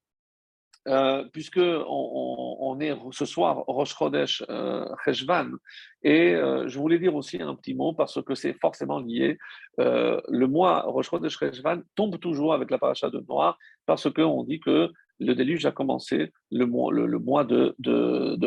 [0.88, 4.86] euh, puisque on, est ce soir Rosh Chodesh euh,
[6.04, 9.38] et euh, je voulais dire aussi un petit mot parce que c'est forcément lié.
[9.78, 11.40] Le mois Rosh Chodesh
[11.96, 13.58] tombe toujours avec la paracha de Noir
[13.88, 18.38] parce qu'on dit que le déluge a commencé le mois, le, mois de, de,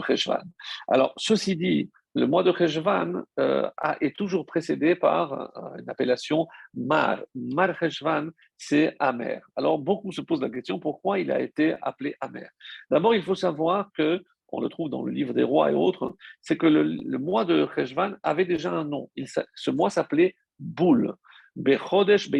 [0.86, 3.68] Alors, ceci dit, le mois de Cheshvan euh,
[4.00, 7.20] est toujours précédé par euh, une appellation Mar.
[7.34, 9.40] Mar Cheshvan, c'est amer.
[9.56, 12.50] Alors, beaucoup se posent la question pourquoi il a été appelé amer?
[12.90, 16.16] D'abord, il faut savoir que, on le trouve dans le livre des rois et autres,
[16.40, 19.08] c'est que le, mois de Cheshvan avait déjà un nom.
[19.54, 21.14] ce mois s'appelait Boul.
[21.56, 22.30] Bechodesh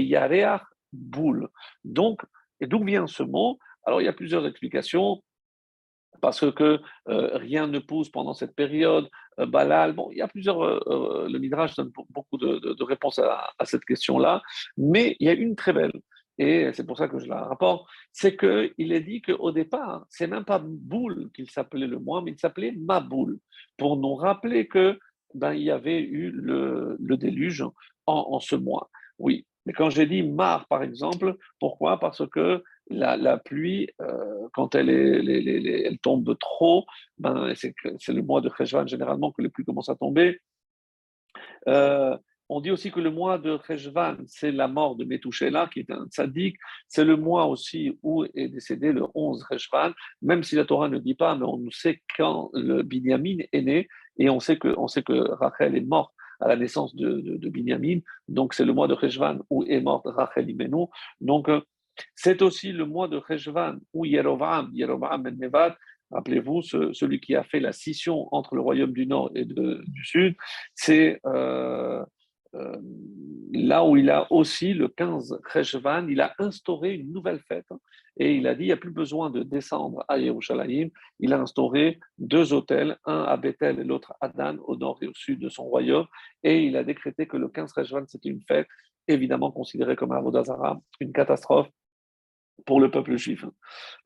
[0.93, 1.49] Boul.
[1.85, 2.21] Donc,
[2.61, 3.59] d'où vient ce mot?
[3.85, 5.23] Alors, il y a plusieurs explications
[6.21, 9.09] parce que euh, rien ne pousse pendant cette période.
[9.39, 10.63] Euh, Balal, bon, il y a plusieurs.
[10.63, 14.43] Euh, le Midrash donne beaucoup de, réponses à, cette question-là,
[14.77, 15.93] mais il y a une très belle,
[16.39, 20.29] et c'est pour ça que je la rapporte, c'est qu'il est dit qu'au départ, c'est
[20.29, 23.39] même pas Boule qu'il s'appelait le mois, mais il s'appelait Maboul,
[23.77, 24.99] pour nous rappeler que
[25.35, 27.65] ben, il y avait eu le, déluge
[28.07, 28.89] en, ce mois.
[29.19, 31.99] Oui, mais quand j'ai dit Mar, par exemple, pourquoi?
[31.99, 36.87] Parce que la, pluie, euh, quand elle, tombe trop,
[37.19, 37.75] ben, c'est
[38.09, 40.41] le mois de Cheshvan généralement que les pluies commencent à tomber.
[41.69, 42.17] Euh,
[42.51, 45.91] on dit aussi que le mois de Cheshvan, c'est la mort de Metouchela, qui est
[45.91, 46.57] un tzaddik.
[46.89, 50.99] C'est le mois aussi où est décédé le 11 Cheshvan, même si la Torah ne
[50.99, 54.89] dit pas, mais on sait quand le Binyamin est né, et on sait que, on
[54.89, 58.01] sait que Rachel est morte à la naissance de, de, Binyamin.
[58.29, 60.87] Donc, c'est le mois de Cheshvan où est morte Rachel Imenu.
[61.21, 61.61] Donc, euh,
[62.15, 65.77] c'est aussi le mois de Cheshvan où Yerovam, Yerovam ben Nevat,
[66.11, 70.35] rappelez-vous, celui qui a fait la scission entre le royaume du Nord et du Sud,
[70.75, 72.05] c'est euh,
[72.55, 72.77] euh,
[73.53, 77.67] là où il a aussi, le 15 Cheshvan, il a instauré une nouvelle fête.
[77.71, 77.79] Hein,
[78.17, 80.89] et il a dit, il n'y a plus besoin de descendre à Yerushalayim.
[81.21, 85.07] Il a instauré deux hôtels, un à Bethel et l'autre à Dan, au nord et
[85.07, 86.07] au sud de son royaume.
[86.43, 88.67] Et il a décrété que le 15 Cheshvan, c'était une fête
[89.07, 91.69] évidemment considérée comme un Vodazara, une catastrophe
[92.67, 93.45] pour le peuple juif.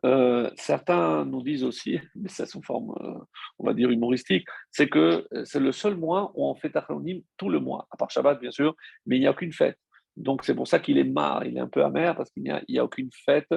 [0.04, 3.18] Euh, certains nous disent aussi, mais c'est sous forme, euh,
[3.58, 7.22] on va dire, humoristique, c'est que euh, c'est le seul mois où on fait Tachonim
[7.36, 8.74] tout le mois, à part Shabbat bien sûr,
[9.06, 9.78] mais il n'y a aucune fête.
[10.16, 12.78] Donc c'est pour ça qu'il est marre, il est un peu amer, parce qu'il n'y
[12.78, 13.48] a, aucune fête.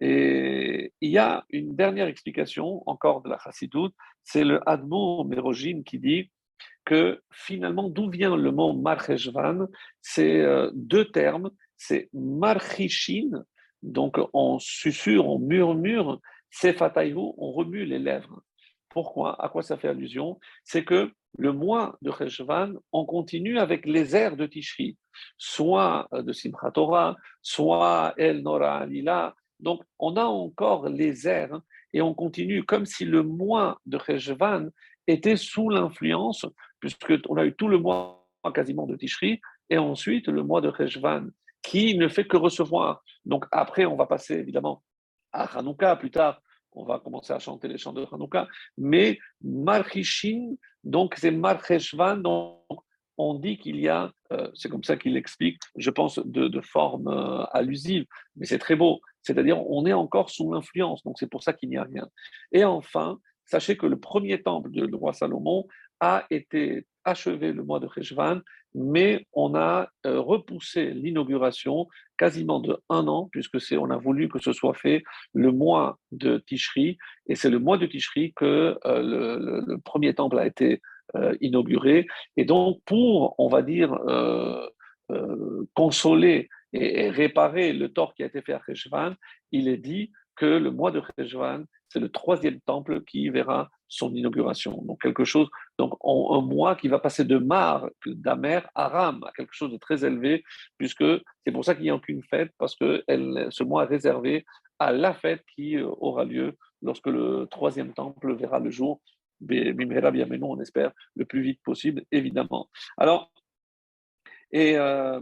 [0.00, 5.82] et il y a une dernière explication encore de la Chassidoute, c'est le Admo Merogim
[5.84, 6.30] qui dit
[6.84, 9.66] que finalement, d'où vient le mot Marcheshvan
[10.00, 10.44] C'est
[10.74, 11.50] deux termes
[11.82, 13.44] c'est marchishin,
[13.82, 18.40] donc on susurre, on murmure, c'est fataïhu, on remue les lèvres.
[18.88, 19.42] Pourquoi?
[19.42, 20.38] À quoi ça fait allusion?
[20.62, 24.96] C'est que le mois de Cheshvan, on continue avec les airs de Tishri,
[25.38, 26.72] soit de Simchat
[27.40, 29.34] soit El Nora Alila.
[29.58, 31.60] Donc on a encore les airs
[31.94, 34.68] et on continue comme si le mois de Cheshvan
[35.06, 36.46] était sous l'influence,
[36.80, 39.40] puisqu'on a eu tout le mois quasiment de Tishri,
[39.70, 41.28] et ensuite le mois de Cheshvan
[41.62, 43.02] qui ne fait que recevoir.
[43.24, 44.82] Donc après, on va passer évidemment
[45.32, 46.42] à Hanouka plus tard.
[46.72, 48.48] On va commencer à chanter les chants de Hanouka.
[48.76, 52.58] Mais Marchishin, donc c'est Marcheshvan, donc
[53.18, 57.08] on dit qu'il y a, euh, c'est comme ça qu'il explique, je pense, de, forme
[57.08, 59.00] euh, allusive, mais c'est très beau.
[59.20, 62.08] C'est-à-dire, on est encore sous l'influence, donc c'est pour ça qu'il n'y a rien.
[62.52, 63.20] Et enfin,
[63.52, 65.66] sachez que le premier temple du roi Salomon
[66.00, 68.40] a été achevé le mois de Cheshvan,
[68.74, 71.86] mais on a euh, repoussé l'inauguration
[72.16, 75.02] quasiment de un an, puisque c'est, on a voulu que ce soit fait
[75.34, 76.96] le mois de Tishri,
[77.26, 80.80] et c'est le mois de Tishri que euh, le, premier temple a été
[81.16, 82.06] euh, inauguré.
[82.38, 83.90] Et donc, pour, on va dire,
[85.74, 89.12] consoler et, réparer le tort qui a été fait à Cheshvan,
[89.50, 94.14] il est dit que le mois de Cheshvan, c'est le troisième temple qui verra son
[94.14, 94.80] inauguration.
[94.82, 99.32] Donc quelque chose, donc un mois qui va passer de Mar, d'Amer à Ram, à
[99.32, 100.42] quelque chose de très élevé,
[100.78, 101.04] puisque
[101.44, 103.04] c'est pour ça qu'il n'y a aucune fête, parce que
[103.50, 104.46] ce mois est réservé
[104.78, 109.02] à la fête qui euh, aura lieu lorsque le troisième temple verra le jour.
[109.42, 112.70] On espère le plus vite possible, évidemment.
[112.96, 113.30] Alors,
[114.50, 115.20] et euh,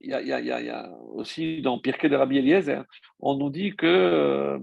[0.00, 2.84] il y, y, a aussi dans Pirkei de Rabbi Eliezer,
[3.20, 4.58] on nous dit que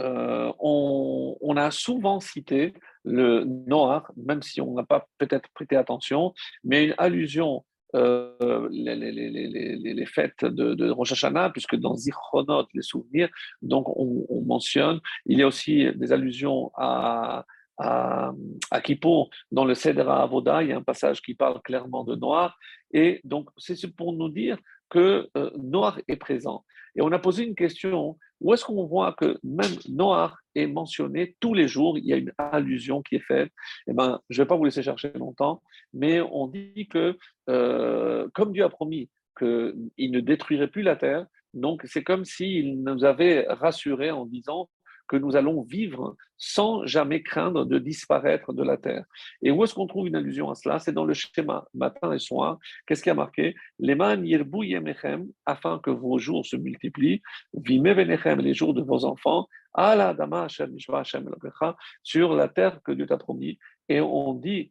[0.00, 2.72] euh, on, a souvent cité
[3.04, 6.32] le Noir, même si on n'a pas peut-être prêté attention,
[6.64, 7.64] mais une allusion
[7.94, 13.28] euh, les, fêtes de, Rosh Hashanah, puisque dans Zichronot, les souvenirs,
[13.60, 17.44] donc on, mentionne, il y a aussi des allusions à,
[17.78, 18.32] à,
[18.70, 18.80] à
[19.50, 22.58] dans le Seder Avoda, il y a un passage qui parle clairement de noir,
[22.92, 24.56] et donc c'est pour nous dire
[24.88, 26.64] que euh, noir est présent.
[26.96, 31.36] Et on a posé une question, où est-ce qu'on voit que même noir est mentionné
[31.40, 33.50] tous les jours, il y a une allusion qui est faite?
[33.86, 35.62] Eh ben, je ne vais pas vous laisser chercher longtemps,
[35.94, 37.16] mais on dit que,
[37.48, 42.82] euh, comme Dieu a promis qu'il ne détruirait plus la terre, donc c'est comme s'il
[42.82, 44.68] nous avait rassuré en disant
[45.12, 49.04] que nous allons vivre sans jamais craindre de disparaître de la terre.
[49.42, 50.78] Et où est-ce qu'on trouve une allusion à cela?
[50.78, 52.58] C'est dans le schéma matin et soir.
[52.86, 53.54] Qu'est-ce qui a marqué?
[53.78, 53.94] Les
[55.44, 57.20] afin que vos jours se multiplient,
[57.52, 59.48] les jours de vos enfants,
[62.02, 63.58] sur la terre que Dieu t'a promis.
[63.90, 64.70] Et on dit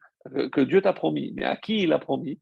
[0.52, 2.40] que Dieu t'a promis, mais à qui il a promis?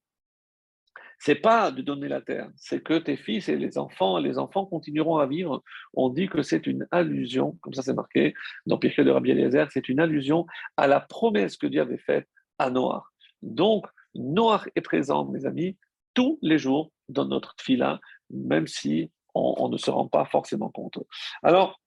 [1.20, 4.66] C'est pas de donner la terre, c'est que tes fils et les enfants, les enfants
[4.66, 5.62] continueront à vivre.
[5.94, 8.34] On dit que c'est une allusion, comme ça c'est marqué
[8.66, 10.48] dans Pirkei de Rabbi Eliezer, c'est une allusion
[10.78, 13.04] à la promesse que Dieu avait faite à Noah.
[13.42, 15.78] Donc, Noah est présent, mes amis,
[16.14, 18.00] tous les jours dans notre fila,
[18.30, 21.00] même si on, ne se rend pas forcément compte.
[21.44, 21.80] Alors,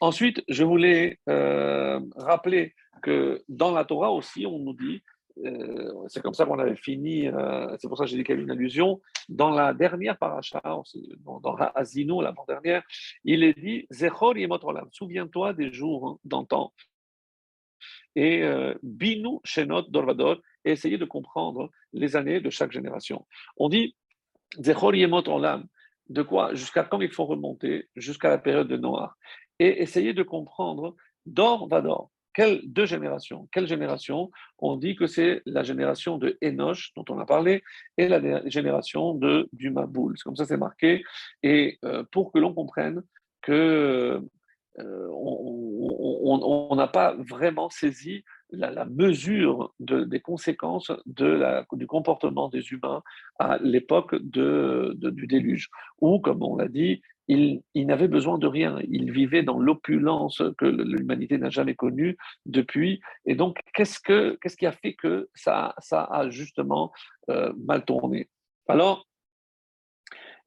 [0.00, 5.02] ensuite, je voulais euh, rappeler que dans la Torah aussi, on nous dit
[5.44, 8.34] euh, c'est comme ça qu'on avait fini, euh, c'est pour ça que j'ai dit qu'il
[8.34, 9.00] y avait une allusion.
[9.28, 10.60] Dans la dernière paracha,
[11.20, 12.82] dans, dans Azino, l'avant-dernière,
[13.24, 16.72] il est dit Zechor Olam, souviens-toi des jours hein, d'antan.
[18.14, 23.26] Et euh, Binu Shenot Dorvador, et essayez de comprendre les années de chaque génération.
[23.56, 23.96] On dit
[24.58, 25.66] Zechor Yemot Olam,
[26.08, 27.88] de quoi Jusqu'à quand il faut remonter?
[27.96, 29.16] Jusqu'à la période de Noah.
[29.58, 32.10] Et essayez de comprendre Dor Vador.
[32.34, 33.48] Quelle, deux générations.
[33.52, 37.62] Quelle génération On dit que c'est la génération de Enoch, dont on a parlé,
[37.98, 40.16] et la génération de, du Maboul.
[40.24, 41.04] Comme ça, c'est marqué.
[41.42, 43.02] Et euh, pour que l'on comprenne
[43.42, 44.22] que
[44.78, 53.02] euh, on n'a pas vraiment saisi la, mesure des conséquences du comportement des humains
[53.38, 55.68] à l'époque du déluge,
[56.00, 58.78] où, comme on l'a dit, il, n'avait besoin de rien.
[58.88, 62.16] Il vivait dans l'opulence que l'humanité n'a jamais connue
[62.46, 63.00] depuis.
[63.26, 66.92] Et donc, qu'est-ce, que, qu'est-ce qui a fait que ça, ça a justement
[67.30, 68.28] euh, mal tourné?
[68.68, 69.06] Alors,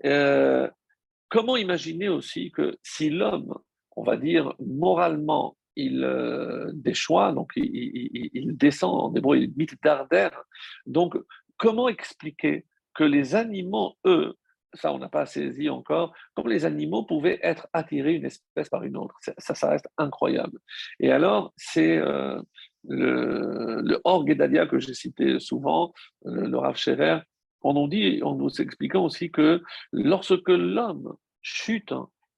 [0.05, 0.69] euh,
[1.29, 3.57] comment imaginer aussi que si l'homme,
[3.95, 10.29] on va dire, moralement, il euh, déchoit, donc il, descend, en hébreu, il mit d'arder.
[10.85, 11.17] Donc,
[11.57, 14.35] comment expliquer que les animaux, eux,
[14.75, 18.83] ça on n'a pas saisi encore, comme les animaux pouvaient être attirés une espèce par
[18.83, 19.15] une autre.
[19.37, 20.59] Ça, ça reste incroyable.
[20.99, 22.41] Et alors, c'est euh,
[22.87, 27.19] le, le Or que j'ai cité souvent, le, le Rav Scherer,
[27.61, 29.61] on nous dit, en nous expliquant aussi que
[29.91, 31.93] lorsque l'homme chute,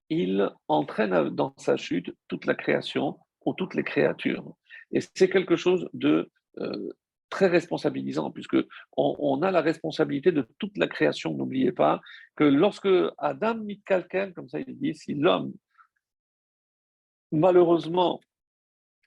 [0.10, 4.54] il entraîne dans sa chute toute la création ou toutes les créatures.
[4.92, 6.90] Et c'est quelque chose de euh,
[7.30, 8.58] très responsabilisant, puisque
[8.96, 11.34] on, a la responsabilité de toute la création.
[11.34, 12.02] N'oubliez pas
[12.36, 15.54] que lorsque Adam mit quelqu'un, comme ça il dit, si l'homme,
[17.32, 18.22] malheureusement,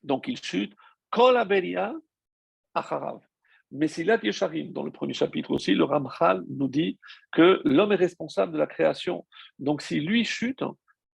[0.03, 0.75] donc il chute,
[1.11, 1.95] Kol Aberia
[2.75, 3.21] Acharav.
[3.73, 6.99] Mais Silat Yesharim, dans le premier chapitre aussi, le Ramchal nous dit
[7.33, 9.27] que l'homme est responsable de la création.
[9.59, 10.65] Donc si lui chute,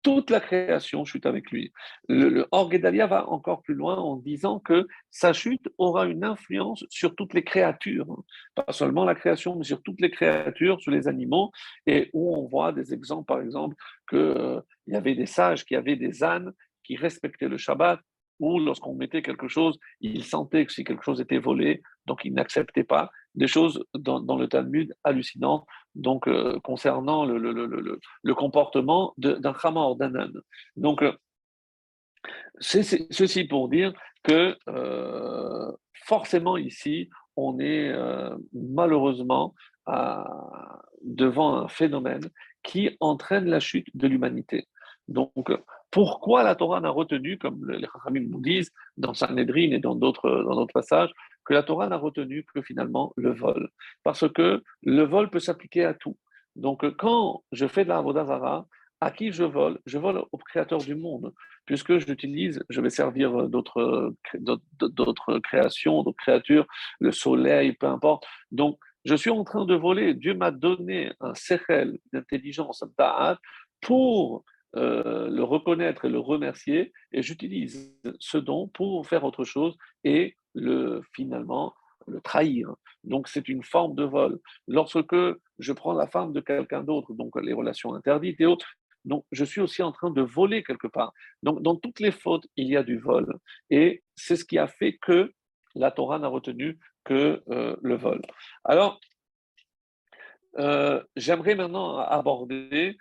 [0.04, 1.72] toute la création chute avec lui.
[2.08, 7.16] Le, le va encore plus loin en disant que sa chute aura une influence sur
[7.16, 8.22] toutes les créatures,
[8.54, 11.50] pas seulement la création, mais sur toutes les créatures, sur les animaux,
[11.86, 13.74] et où on voit des exemples, par exemple,
[14.08, 16.52] qu'il euh, y avait des sages qui avaient des ânes
[16.84, 17.98] qui respectaient le Shabbat,
[18.40, 22.34] ou lorsqu'on mettait quelque chose, ils sentaient que si quelque chose était volé, donc ils
[22.34, 29.96] n'acceptaient pas des choses dans, le Talmud hallucinantes, donc euh, concernant le, comportement d'un Hamor,
[29.96, 30.40] d'un âne.
[30.76, 31.12] Donc, euh,
[32.60, 35.72] ceci pour dire que euh,
[36.04, 37.92] forcément ici, on est
[38.52, 39.54] malheureusement
[41.02, 42.30] devant un phénomène
[42.62, 44.68] qui entraîne la chute de l'humanité.
[45.08, 45.52] Donc,
[45.90, 50.66] pourquoi la Torah n'a retenu, comme les Chachamim nous disent, dans Sanhedrin et dans d'autres
[50.72, 51.10] passages,
[51.44, 53.68] que la Torah n'a retenu que finalement le vol?
[54.02, 56.16] Parce que le vol peut s'appliquer à tout.
[56.56, 58.66] Donc, quand je fais de la Avodazara,
[59.00, 59.78] à qui je vole?
[59.84, 61.34] Je vole au créateur du monde,
[61.66, 64.14] puisque j'utilise, je vais servir d'autres
[65.42, 66.66] créations, d'autres créatures,
[67.00, 68.24] le soleil, peu importe.
[68.50, 70.14] Donc, je suis en train de voler.
[70.14, 73.36] Dieu m'a donné un sechel, une intelligence, un
[73.82, 74.44] pour
[74.76, 80.36] euh, le reconnaître et le remercier, et j'utilise ce don pour faire autre chose et
[80.54, 81.74] le finalement
[82.06, 82.74] le trahir.
[83.02, 84.38] Donc c'est une forme de vol.
[84.68, 85.16] Lorsque
[85.58, 88.66] je prends la femme de quelqu'un d'autre, donc les relations interdites et autres,
[89.04, 91.12] donc je suis aussi en train de voler quelque part.
[91.42, 93.38] Donc dans toutes les fautes, il y a du vol.
[93.70, 95.32] Et c'est ce qui a fait que
[95.74, 98.22] la Torah n'a retenu que euh, le vol.
[98.64, 99.00] Alors,
[100.58, 102.96] euh, j'aimerais maintenant aborder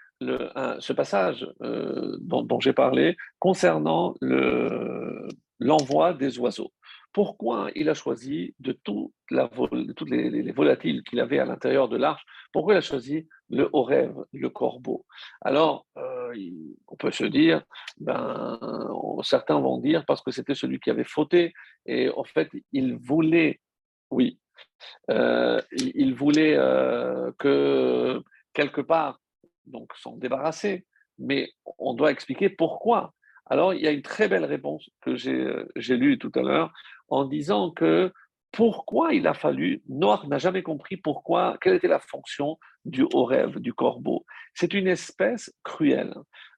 [0.79, 4.15] ce passage euh, dont, j'ai parlé concernant
[5.59, 6.71] l'envoi des oiseaux.
[7.13, 8.77] pourquoi il a choisi de,
[9.29, 9.49] la,
[9.95, 14.15] toutes les, volatiles qu'il avait à l'intérieur de l'arche, pourquoi il a choisi le rêve,
[14.33, 15.05] le corbeau?
[15.41, 16.33] Alors, euh,
[16.87, 17.63] on peut se dire,
[17.99, 18.59] ben,
[19.23, 21.53] certains vont dire parce que c'était celui qui avait fauté,
[21.85, 23.59] et en fait, il voulait,
[24.09, 24.39] oui,
[25.11, 26.55] euh, il voulait
[27.37, 28.21] que
[28.53, 29.19] quelque part,
[29.65, 30.85] donc s'en débarrasser,
[31.19, 33.13] mais on doit expliquer pourquoi.
[33.45, 36.73] Alors, il y a une très belle réponse que j'ai lue tout à l'heure
[37.09, 38.11] en disant que
[38.51, 43.25] pourquoi il a fallu, Noir n'a jamais compris pourquoi, quelle était la fonction du haut
[43.25, 44.25] rêve, du corbeau.
[44.53, 46.13] C'est une espèce cruelle.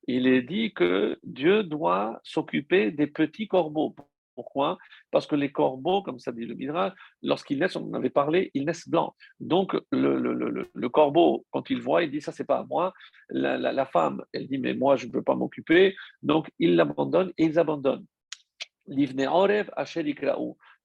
[0.07, 3.95] Il est dit que Dieu doit s'occuper des petits corbeaux.
[4.35, 4.77] Pourquoi?
[5.11, 8.51] Parce que les corbeaux, comme ça dit le Midrash, lorsqu'ils naissent, on en avait parlé,
[8.53, 9.13] ils naissent blancs.
[9.39, 12.93] Donc le, corbeau, quand il voit, il dit ça c'est pas à moi.
[13.29, 15.95] La, femme, elle dit mais moi je ne peux pas m'occuper.
[16.21, 18.05] Donc ils l'abandonnent et ils abandonnent.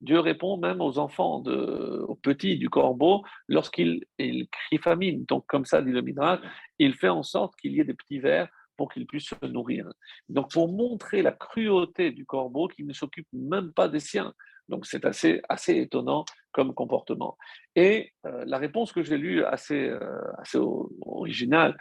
[0.00, 5.24] Dieu répond même aux enfants, de, aux petits du corbeau, lorsqu'il il crie famine.
[5.26, 6.40] Donc, comme ça dit le Midrash,
[6.78, 8.48] il fait en sorte qu'il y ait des petits vers
[8.80, 9.84] pour qu'il puisse se nourrir.
[10.30, 14.32] Donc, pour montrer la cruauté du corbeau, qui ne s'occupe même pas des siens.
[14.70, 17.36] Donc, c'est assez, assez étonnant comme comportement.
[17.76, 20.56] Et euh, la réponse que j'ai lue, assez, euh, assez
[21.02, 21.76] originale,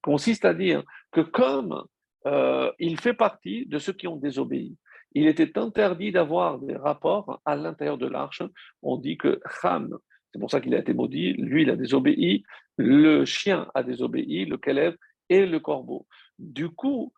[0.00, 0.82] consiste à dire
[1.12, 1.84] que comme
[2.26, 4.78] euh, il fait partie de ceux qui ont désobéi,
[5.12, 8.42] il était interdit d'avoir des rapports à l'intérieur de l'arche.
[8.80, 9.94] On dit que Ham,
[10.32, 12.44] c'est pour ça qu'il a été maudit, lui, il a désobéi,
[12.78, 14.96] le chien a désobéi, le Kelev
[15.30, 16.06] et le corbeau.
[16.40, 17.12] Du coup,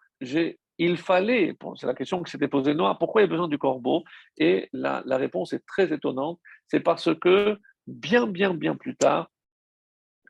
[0.78, 3.56] il fallait, c'est la question que s'était posée Noah, pourquoi il y a besoin du
[3.56, 4.02] corbeau?
[4.36, 7.56] Et la, réponse est très étonnante, c'est parce que
[7.86, 9.30] bien, bien, bien plus tard,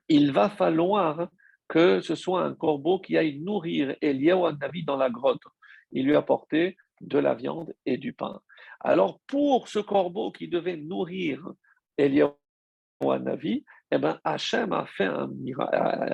[0.08, 1.28] il va falloir
[1.68, 5.42] que ce soit un corbeau qui aille nourrir Eliyahu Navi dans la grotte.
[5.90, 8.40] Il lui a apporté de la viande et du pain.
[8.80, 11.50] Alors, pour ce corbeau qui devait nourrir
[13.02, 15.30] Eliyahu Navi, eh ben, Hachem a, fait un,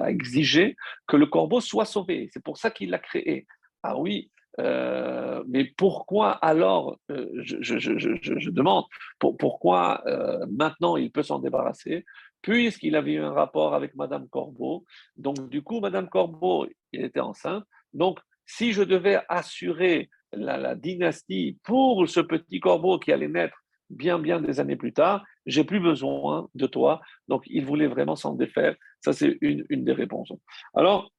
[0.06, 0.76] exigé
[1.06, 2.28] que le corbeau soit sauvé.
[2.32, 3.46] C'est pour ça qu'il l'a créé.
[3.82, 4.30] Ah oui,
[4.60, 8.84] euh, mais pourquoi alors, euh, je, demande,
[9.20, 12.04] pourquoi euh, maintenant il peut s'en débarrasser
[12.42, 14.84] Puisqu'il avait eu un rapport avec Madame Corbeau.
[15.16, 17.64] Donc, du coup, Madame Corbeau, il était enceinte.
[17.92, 24.18] Donc, si je devais assurer la, dynastie pour ce petit corbeau qui allait naître bien,
[24.18, 27.00] bien des années plus tard, j'ai plus besoin de toi.
[27.28, 28.76] Donc, il voulait vraiment s'en défaire.
[29.00, 30.32] Ça, c'est une, des réponses.
[30.74, 31.10] Alors,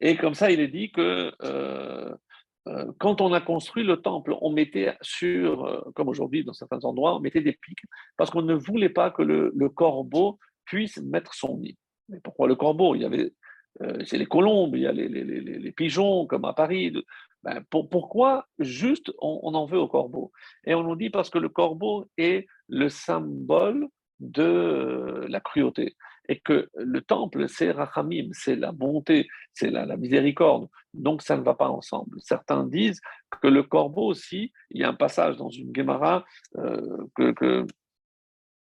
[0.00, 2.14] et comme ça, il est dit que euh,
[2.68, 6.84] euh, quand on a construit le temple, on mettait sur, euh, comme aujourd'hui dans certains
[6.84, 7.82] endroits, on mettait des pics
[8.16, 11.76] parce qu'on ne voulait pas que le, corbeau puisse mettre son nid.
[12.08, 12.94] Mais pourquoi le corbeau?
[12.94, 13.32] Il y avait,
[14.04, 16.92] c'est les colombes, il y a les, les, pigeons comme à Paris.
[17.44, 20.32] Ben, pourquoi juste on, en veut au corbeau?
[20.64, 23.88] Et on nous dit parce que le corbeau est le symbole
[24.20, 25.96] de la cruauté
[26.28, 30.68] et que le temple, c'est Rachamim, c'est la bonté, c'est la, miséricorde.
[30.92, 32.18] Donc ça ne va pas ensemble.
[32.20, 33.00] Certains disent
[33.40, 36.24] que le corbeau aussi, il y a un passage dans une Gemara
[36.56, 37.66] euh, que,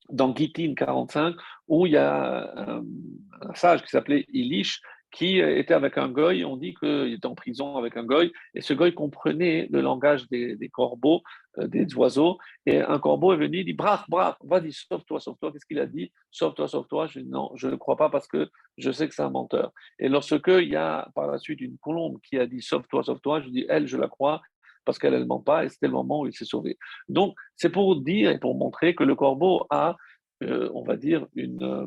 [0.09, 1.37] dans Gitin 45
[1.68, 4.81] où il y a un sage qui s'appelait Ilish
[5.13, 8.63] qui était avec un goy, on dit qu'il était en prison avec un goy, et
[8.63, 11.23] ce goy comprenait le langage des, corbeaux,
[11.59, 15.53] euh, des oiseaux, et un corbeau est venu, il dit Brach, brach, vas-y, sauve-toi, sauve-toi.
[15.53, 16.13] Qu'est-ce qu'il a dit?
[16.31, 17.09] Sauve-toi, sauve-toi.
[17.09, 19.73] Je dis non, je ne crois pas parce que je sais que c'est un menteur.
[19.99, 23.43] Et lorsque il y a par la suite une colombe qui a dit sauve-toi, sauve-toi,
[23.43, 24.41] je dis elle, je la crois
[24.85, 26.79] parce qu'elle ne ment pas, et c'était le moment où il s'est sauvé.
[27.09, 29.97] Donc, c'est pour dire et pour montrer que le corbeau a,
[30.43, 31.63] euh, on va dire, une.
[31.63, 31.87] Euh,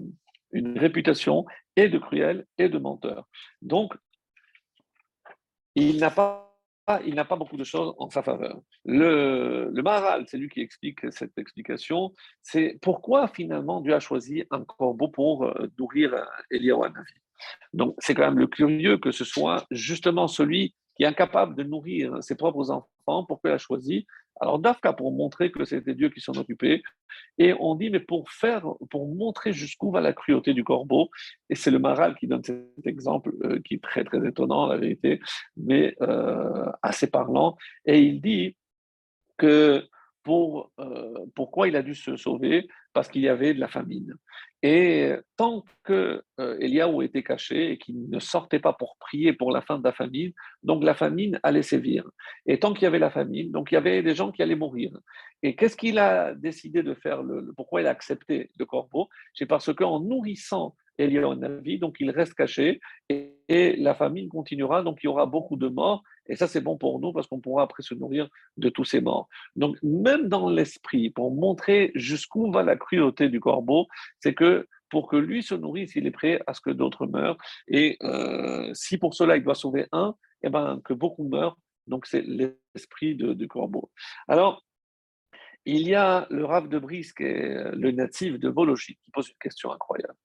[0.55, 1.45] une réputation
[1.75, 3.27] et de cruel et de menteur.
[3.61, 3.93] Donc,
[5.75, 6.41] il n'a pas
[7.03, 8.61] il n'a pas beaucoup de choses en sa faveur.
[8.85, 14.43] Le, le Maharal, c'est lui qui explique cette explication, c'est pourquoi finalement Dieu a choisi
[14.51, 16.13] un corbeau pour euh, nourrir
[16.51, 16.91] Eliyahu
[17.73, 21.63] Donc c'est quand même le curieux que ce soit justement celui qui est incapable de
[21.63, 24.05] nourrir ses propres enfants, pourquoi il a choisi
[24.41, 26.83] alors, Dafka, pour montrer que c'était Dieu qui s'en occupait,
[27.37, 31.09] et on dit, mais pour faire, pour montrer jusqu'où va la cruauté du corbeau,
[31.49, 34.77] et c'est le Maral qui donne cet exemple, euh, qui est très, très étonnant, la
[34.77, 35.21] vérité,
[35.55, 37.55] mais euh, assez parlant,
[37.85, 38.57] et il dit
[39.37, 39.87] que
[40.23, 44.15] pour, euh, pourquoi il a dû se sauver Parce qu'il y avait de la famine.
[44.63, 49.51] Et tant que euh, Eliaou était caché et qu'il ne sortait pas pour prier pour
[49.51, 50.31] la fin de la famine,
[50.63, 52.09] donc la famine allait sévir.
[52.47, 54.55] Et tant qu'il y avait la famine, donc il y avait des gens qui allaient
[54.55, 54.91] mourir.
[55.43, 59.09] Et qu'est-ce qu'il a décidé de faire le, Pourquoi il a accepté le corbeau?
[59.33, 62.79] C'est parce qu'en nourrissant Eliyahu Navi, donc il reste caché
[63.09, 66.01] et, la famine continuera, donc il y aura beaucoup de morts.
[66.27, 69.01] Et ça, c'est bon pour nous parce qu'on pourra après se nourrir de tous ces
[69.01, 69.27] morts.
[69.55, 73.87] Donc, même dans l'esprit, pour montrer jusqu'où va la cruauté du corbeau,
[74.19, 77.37] c'est que pour que lui se nourrisse, il est prêt à ce que d'autres meurent.
[77.67, 81.57] Et euh, si pour cela il doit sauver un, eh ben, que beaucoup meurent.
[81.87, 83.91] Donc, c'est l'esprit du corbeau.
[84.27, 84.65] Alors,
[85.65, 89.29] il y a le Rav de Brice, qui est le natif de Vologie, qui pose
[89.29, 90.17] une question incroyable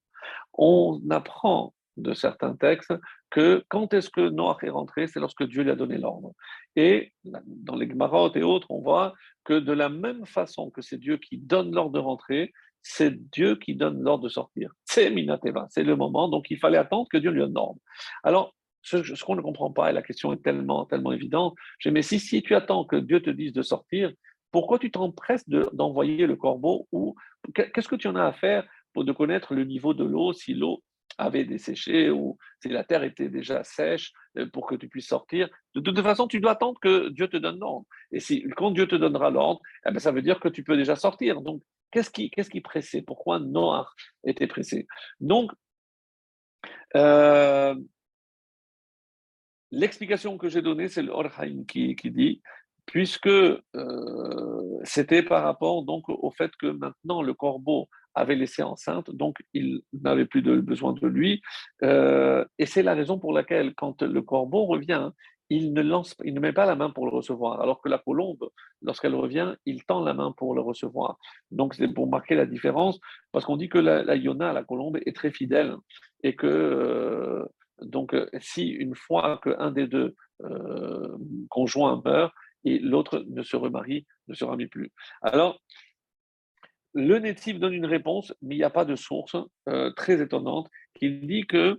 [0.55, 2.95] on apprend de certains textes
[3.31, 6.33] que quand est-ce que Noach est rentré, c'est lorsque Dieu lui a donné l'ordre.
[6.77, 9.15] Et dans les Gmarot et autres, on voit
[9.45, 13.57] que de la même façon que c'est Dieu qui donne l'ordre de rentrer, c'est Dieu
[13.57, 14.73] qui donne l'ordre de sortir.
[14.85, 17.81] C'est Minateva, c'est le moment, donc il fallait attendre que Dieu lui donne l'ordre.
[18.23, 22.03] Alors, ce, qu'on ne comprend pas, et la question est tellement, tellement évidente, j'ai mais
[22.03, 24.11] si, si tu attends que Dieu te dise de sortir,
[24.51, 27.15] pourquoi tu t'empresses d'envoyer le corbeau ou
[27.55, 30.55] qu'est-ce que tu en as à faire pour de connaître le niveau de l'eau, si
[30.55, 30.83] l'eau
[31.21, 35.49] avait desséché ou si la terre était déjà sèche euh, pour que tu puisses sortir.
[35.75, 37.87] De toute façon, tu dois attendre que Dieu te donne l'ordre.
[38.13, 40.77] Et si, quand Dieu te donnera l'ordre, eh ben, ça veut dire que tu peux
[40.77, 41.41] déjà sortir.
[41.43, 43.03] Donc, qu'est-ce qui, qu'est-ce qui pressait?
[43.03, 43.91] Pourquoi Noah
[44.25, 44.87] était pressé?
[45.21, 45.53] Donc,
[46.97, 47.75] euh,
[49.71, 52.43] l'explication que j'ai donnée, c'est le qui dit
[52.91, 59.11] puisque euh, c'était par rapport donc au fait que maintenant le corbeau avait laissé enceinte,
[59.11, 61.41] donc il n'avait plus de, besoin de lui.
[61.83, 65.11] Euh, et c'est la raison pour laquelle, quand le corbeau revient,
[65.49, 67.99] il ne, lance, il ne met pas la main pour le recevoir, alors que la
[67.99, 68.49] colombe,
[68.83, 71.19] lorsqu'elle revient, il tend la main pour le recevoir.
[71.51, 73.01] Donc c'est pour marquer la différence,
[73.33, 75.75] parce qu'on dit que la, la Yona, la colombe, est très fidèle,
[76.23, 77.45] et que euh,
[77.83, 81.17] donc si une fois qu'un des deux euh,
[81.49, 82.33] conjoints meurt,
[82.65, 84.93] et l'autre ne se remarie, ne se remet plus.
[85.23, 85.61] Alors,
[86.95, 89.37] le natif donne une réponse, mais il n'y a pas de source
[89.69, 91.79] euh, très étonnante qui dit que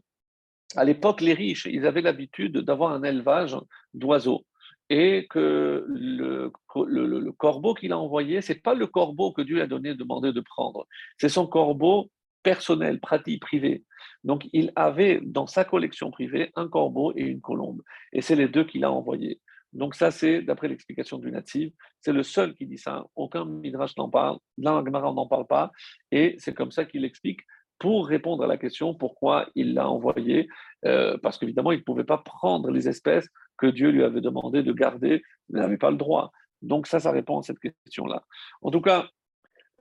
[0.75, 3.57] à l'époque, les riches, ils avaient l'habitude d'avoir un élevage
[3.93, 4.45] d'oiseaux
[4.89, 6.51] et que le,
[6.85, 10.41] le, corbeau qu'il a envoyé, c'est pas le corbeau que Dieu a donné, demandé de
[10.41, 10.85] prendre,
[11.17, 12.09] c'est son corbeau
[12.43, 13.83] personnel, pratique, privé.
[14.23, 17.81] Donc, il avait dans sa collection privée un corbeau et une colombe,
[18.11, 19.39] et c'est les deux qu'il a envoyés.
[19.73, 23.05] Donc ça, c'est d'après l'explication du natif, c'est le seul qui dit ça.
[23.15, 25.71] Aucun midrash n'en parle, là, n'en parle pas,
[26.11, 27.41] et c'est comme ça qu'il explique
[27.79, 30.47] pour répondre à la question pourquoi il l'a envoyé,
[30.85, 34.61] euh, parce qu'évidemment, il ne pouvait pas prendre les espèces que Dieu lui avait demandé
[34.61, 36.31] de garder, il n'avait pas le droit.
[36.61, 38.23] Donc ça, ça répond à cette question-là.
[38.61, 39.09] En tout cas,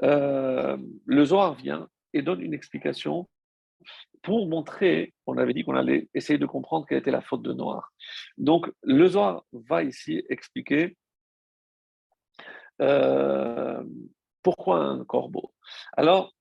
[0.03, 3.28] euh, le Zohar vient et donne une explication
[4.22, 7.52] pour montrer, on avait dit qu'on allait essayer de comprendre quelle était la faute de
[7.52, 7.92] Noir.
[8.36, 9.06] Donc, le
[9.52, 10.96] va ici expliquer
[12.80, 13.82] euh,
[14.42, 15.52] pourquoi un corbeau.
[15.96, 16.34] Alors,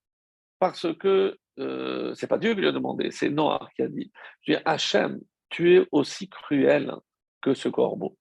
[0.58, 4.12] parce que euh, c'est pas Dieu qui lui a demandé, c'est Noir qui a dit
[4.64, 6.94] Hachem, tu es aussi cruel
[7.40, 8.16] que ce corbeau.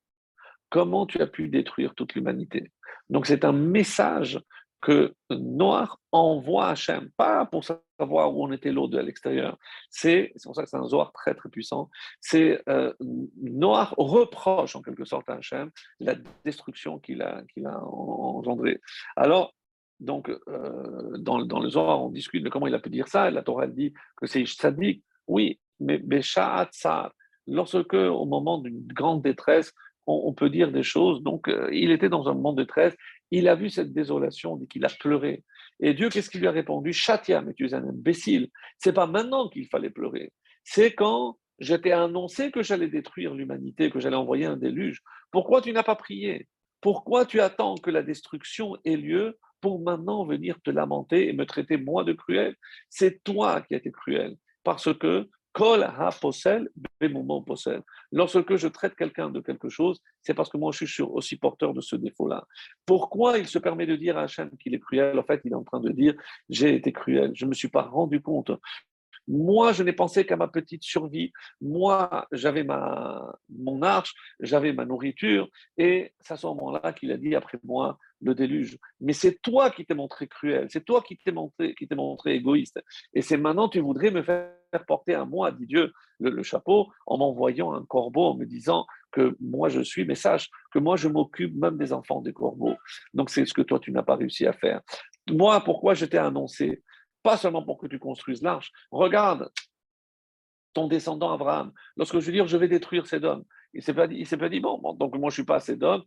[0.70, 2.72] Comment tu as pu détruire toute l'humanité?
[3.10, 4.40] Donc, c'est un message
[4.82, 9.58] que Noir envoie Hachem, pas pour savoir où on était l'eau de l'extérieur.
[9.90, 11.90] C'est pour ça que c'est un Zohar très très puissant.
[12.22, 12.94] C'est euh,
[13.42, 15.70] Noir reproche en quelque sorte à Hachem
[16.00, 16.16] la
[16.46, 18.80] destruction qu'il a, a engendrée.
[19.16, 19.54] Alors,
[20.00, 23.30] donc, euh, dans, dans, le Zohar, on discute de comment il a pu dire ça.
[23.32, 25.04] la Torah dit que c'est Tzadik.
[25.28, 26.70] Oui, mais Béchat
[27.48, 29.74] lorsque, au moment d'une grande détresse,
[30.08, 31.22] on, peut dire des choses.
[31.22, 32.96] Donc, euh, il était dans un moment de détresse.
[33.32, 35.44] Il a vu cette désolation, dit qu'il a pleuré.
[35.80, 36.94] Et Dieu, qu'est-ce qu'il lui a répondu?
[36.94, 38.50] Chatia, mais tu es un imbécile.
[38.78, 40.32] C'est pas maintenant qu'il fallait pleurer.
[40.64, 45.02] C'est quand je t'ai annoncé que j'allais détruire l'humanité, que j'allais envoyer un déluge.
[45.32, 46.48] Pourquoi tu n'as pas prié?
[46.82, 51.46] Pourquoi tu attends que la destruction ait lieu pour maintenant venir te lamenter et me
[51.46, 52.56] traiter moi de cruel?
[52.90, 54.36] C'est toi qui as été cruel.
[54.64, 56.70] Parce que Kol ha posel,
[57.46, 57.82] posel.
[58.12, 61.74] Lorsque je traite quelqu'un de quelque chose, c'est parce que moi je suis aussi porteur
[61.74, 62.46] de ce défaut-là.
[62.86, 65.18] Pourquoi il se permet de dire à Hachem qu'il est cruel?
[65.18, 66.14] En fait, il est en train de dire
[66.50, 68.52] j'ai été cruel, je ne me suis pas rendu compte.
[69.28, 71.32] Moi, je n'ai pensé qu'à ma petite survie.
[71.62, 75.48] Moi, j'avais ma, mon arche, j'avais ma nourriture,
[75.78, 78.78] et c'est à ce moment-là qu'il a dit après moi, le déluge.
[79.00, 82.80] Mais c'est toi qui t'es montré cruel, c'est toi qui t'es montré, égoïste.
[83.14, 84.52] Et c'est maintenant tu voudrais me faire
[84.88, 89.36] porter à moi, dit Dieu, le, chapeau, en m'envoyant un corbeau, en me disant que
[89.40, 92.76] moi je suis, mais sache que moi je m'occupe même des enfants des corbeaux.
[93.14, 94.82] Donc c'est ce que toi tu n'as pas réussi à faire.
[95.30, 96.84] Moi, pourquoi je t'ai annoncé?
[97.24, 98.72] Pas seulement pour que tu construises l'arche.
[98.92, 99.50] Regarde,
[100.74, 103.44] ton descendant Abraham, lorsque je veux dire je vais détruire Sédom,
[103.74, 105.76] il s'est pas dit, il s'est pas dit bon, donc moi je suis pas assez
[105.76, 106.04] d'homme.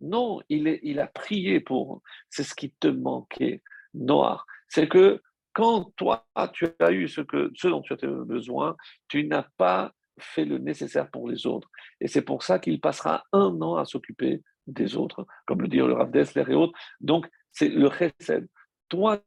[0.00, 2.02] non, il, a prié pour.
[2.30, 3.62] C'est ce qui te manquait,
[3.94, 4.46] Noir.
[4.68, 5.22] C'est que
[5.52, 8.76] quand toi, tu as eu ce, que, dont tu as besoin,
[9.08, 11.68] tu n'as pas fait le nécessaire pour les autres.
[12.00, 15.78] Et c'est pour ça qu'il passera un an à s'occuper des autres, comme le dit
[15.78, 16.78] le Rav Dessler et autres.
[17.00, 18.48] Donc, c'est le chesed.
[18.88, 19.20] Toi,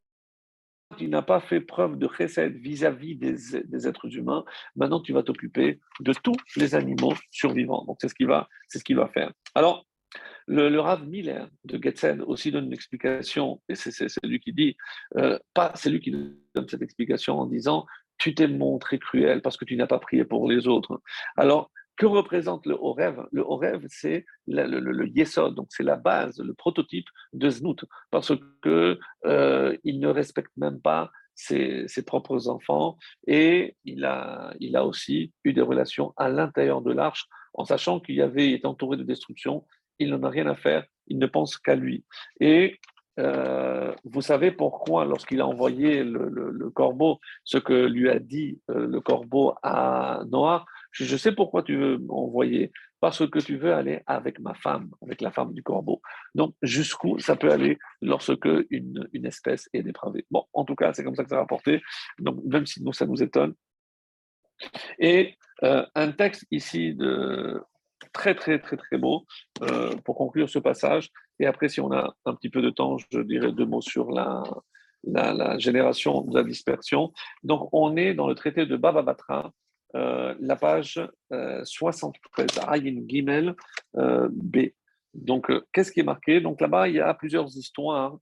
[0.97, 4.43] tu n'as pas fait preuve de chesed vis-à-vis des, êtres humains.
[4.75, 7.85] Maintenant, tu vas t'occuper de tous les animaux survivants.
[7.85, 9.31] Donc, c'est ce qu'il va, c'est ce va faire.
[9.55, 9.85] Alors,
[10.47, 14.75] le, Rav Miller de Getzen aussi donne une explication, et c'est lui qui dit,
[15.17, 17.85] euh, pas, c'est lui qui donne cette explication en disant
[18.17, 21.01] tu t'es montré cruel parce que tu n'as pas prié pour les autres.
[21.37, 23.23] Alors, que représente le haut rêve?
[23.31, 27.85] Le haut rêve, c'est le, le, yesod, donc c'est la base, le prototype de Znout,
[28.09, 34.75] parce que euh, il ne respecte même pas ses, propres enfants et il a, il
[34.75, 38.65] a aussi eu des relations à l'intérieur de l'arche en sachant qu'il y avait été
[38.67, 39.65] entouré de destruction.
[39.99, 42.05] Il n'en a rien à faire, il ne pense qu'à lui.
[42.39, 42.79] Et
[43.19, 48.87] euh, vous savez pourquoi, lorsqu'il a envoyé le, corbeau, ce que lui a dit euh,
[48.87, 54.01] le corbeau à Noah, je, sais pourquoi tu veux m'envoyer, parce que tu veux aller
[54.05, 56.01] avec ma femme, avec la femme du corbeau.
[56.35, 60.25] Donc, jusqu'où ça peut aller lorsque une, une espèce est dépravée.
[60.31, 61.81] Bon, en tout cas, c'est comme ça que ça va rapporté.
[62.19, 63.53] Donc, même si nous, ça nous étonne.
[64.99, 67.61] Et euh, un texte ici de
[68.13, 69.25] très, très, très, très beau
[69.61, 71.09] euh, pour conclure ce passage.
[71.39, 74.11] Et après, si on a un petit peu de temps, je dirais deux mots sur
[74.11, 74.43] la,
[75.03, 77.11] la, génération de la dispersion.
[77.43, 79.51] Donc, on est dans le traité de Baba Batra,
[79.95, 81.01] euh, la page
[81.63, 83.55] 73, Ayin Gimel
[83.95, 84.57] B.
[85.13, 86.39] Donc, qu'est-ce qui est marqué?
[86.39, 88.17] Donc là-bas, il y a plusieurs histoires,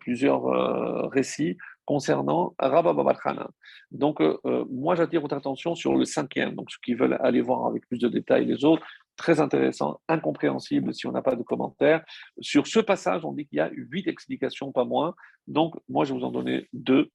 [0.00, 1.56] plusieurs récits
[1.86, 3.50] concernant Rabba Babatrana.
[3.90, 4.22] Donc,
[4.70, 6.54] moi, j'attire votre attention sur le cinquième.
[6.54, 8.86] Donc, ceux qui veulent aller voir avec plus de détails les autres,
[9.20, 12.02] très intéressant, incompréhensible si on n'a pas de commentaires.
[12.40, 15.14] Sur ce passage, on dit qu'il y a huit explications, pas moins.
[15.46, 17.10] Donc, moi, je vais vous en donner deux,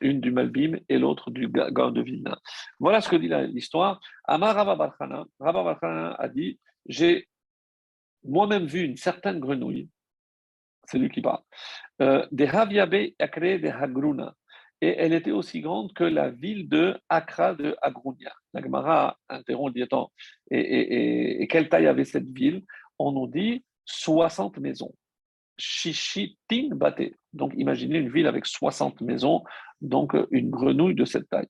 [0.00, 2.38] une du Malbim et l'autre du Gaon de Vilna.
[2.78, 4.00] Voilà ce que dit l'histoire.
[4.24, 4.94] Amar Rabba
[6.18, 7.28] a dit J'ai
[8.24, 9.88] moi-même vu une certaine grenouille,
[10.86, 11.42] c'est lui qui parle,
[12.00, 14.34] euh, des Haviabe Akre de Hagruna
[14.84, 18.34] et elle était aussi grande que la ville de Accra de Agrunia.
[18.52, 19.86] La Gemara interrompt le
[20.50, 22.64] et, et, quelle taille avait cette ville?
[22.98, 24.94] On nous dit 60 maisons.
[25.58, 27.12] Shishitin Bate.
[27.32, 29.42] Donc imaginez une ville avec 60 maisons,
[29.80, 31.48] donc une grenouille de cette taille.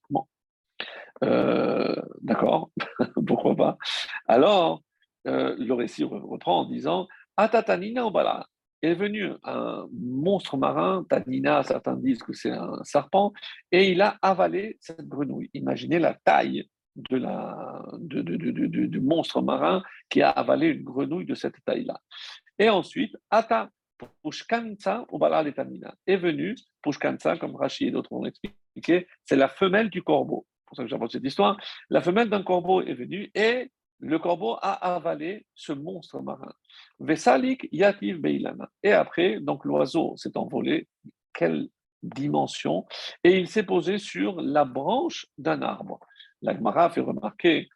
[1.22, 2.70] Euh, d'accord,
[3.26, 3.78] pourquoi pas
[4.26, 4.82] Alors,
[5.26, 8.46] euh, le récit reprend en disant Atatanina Obala
[8.82, 13.32] est venu un monstre marin, Tanina, certains disent que c'est un serpent,
[13.72, 15.48] et il a avalé cette grenouille.
[15.54, 22.00] Imaginez la taille du monstre marin qui a avalé une grenouille de cette taille-là.
[22.58, 23.70] Et ensuite, Ata
[24.22, 25.06] Pushkansa
[25.54, 30.46] Tanina est venu, Pushkansa, comme Rachid et d'autres ont expliqué, c'est la femelle du corbeau.
[30.48, 31.56] C'est pour ça que j'apporte cette histoire.
[31.90, 33.70] La femelle d'un corbeau est venue et
[34.00, 36.52] le corbeau a avalé ce monstre marin.
[36.98, 38.70] Vesalik yativ beilana.
[38.82, 40.88] Et après, donc l'oiseau s'est envolé.
[41.32, 41.68] Quelle
[42.02, 42.86] dimension
[43.22, 46.00] Et il s'est posé sur la branche d'un arbre.
[46.42, 47.68] L'Agmara fait remarquer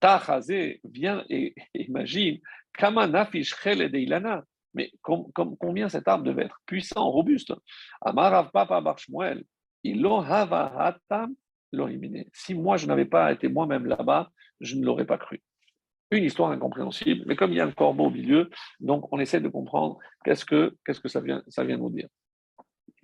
[0.00, 2.40] Tachazé vient et imagine
[2.76, 4.44] Kama nafish deilana.
[4.76, 7.52] Mais combien cet arbre devait être puissant, robuste?
[8.02, 9.42] Amarav papa barshmuel.
[12.32, 15.42] Si moi je n'avais pas été moi-même là-bas, je ne l'aurais pas cru
[16.10, 18.50] une histoire incompréhensible, mais comme il y a un corbeau au milieu,
[18.80, 22.08] donc on essaie de comprendre qu'est-ce que, qu'est-ce que ça, vient, ça vient nous dire.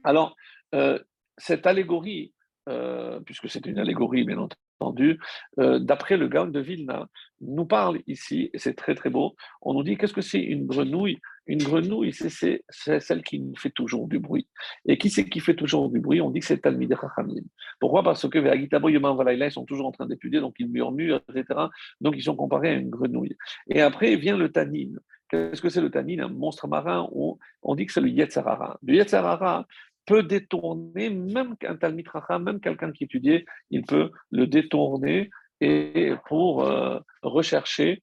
[0.05, 0.37] Alors,
[0.75, 0.99] euh,
[1.37, 2.33] cette allégorie,
[2.69, 5.19] euh, puisque c'est une allégorie bien entendu,
[5.59, 7.09] euh, d'après le Gaon de Vilna,
[7.41, 10.67] nous parle ici, et c'est très très beau, on nous dit qu'est-ce que c'est une
[10.67, 14.47] grenouille Une grenouille, c'est celle qui fait toujours du bruit.
[14.87, 16.21] Et qui c'est qui fait toujours du bruit?
[16.21, 17.43] On dit que c'est Talmid Chachamim.
[17.81, 18.03] Pourquoi?
[18.03, 21.61] Parce que Ve'agitabo Yomam ils sont toujours en train d'étudier, donc ils murmurent, etc.
[22.01, 23.37] Donc ils sont comparés à une grenouille.
[23.69, 24.93] Et après vient le tanin.
[25.29, 28.79] Qu'est-ce que c'est le tanin Un monstre marin, on, dit que c'est le Yetzarara.
[28.83, 29.67] Le Yetzarara,
[30.07, 32.07] peut détourner, même un Talmid
[32.41, 38.03] même quelqu'un qui étudiait, il peut le détourner et pour euh, rechercher,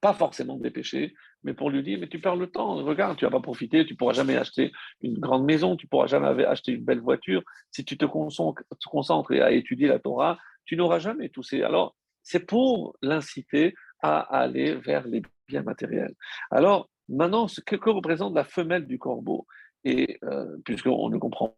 [0.00, 1.14] pas forcément des péchés,
[1.44, 3.92] mais pour lui dire, mais tu perds le temps, regarde, tu n'as pas profité, tu
[3.92, 4.72] ne pourras jamais acheter
[5.02, 7.42] une grande maison, tu ne pourras jamais acheter une belle voiture.
[7.70, 11.56] Si tu te concentres, à étudier la Torah, tu n'auras jamais tout ça.
[11.64, 16.14] Alors, c'est pour l'inciter à aller vers les biens matériels.
[16.50, 19.46] Alors, maintenant, que, que représente la femelle du corbeau?
[19.84, 21.54] Et euh, puisqu'on ne comprend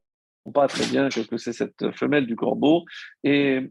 [0.52, 2.84] pas très bien ce que c'est cette femelle du corbeau,
[3.22, 3.70] et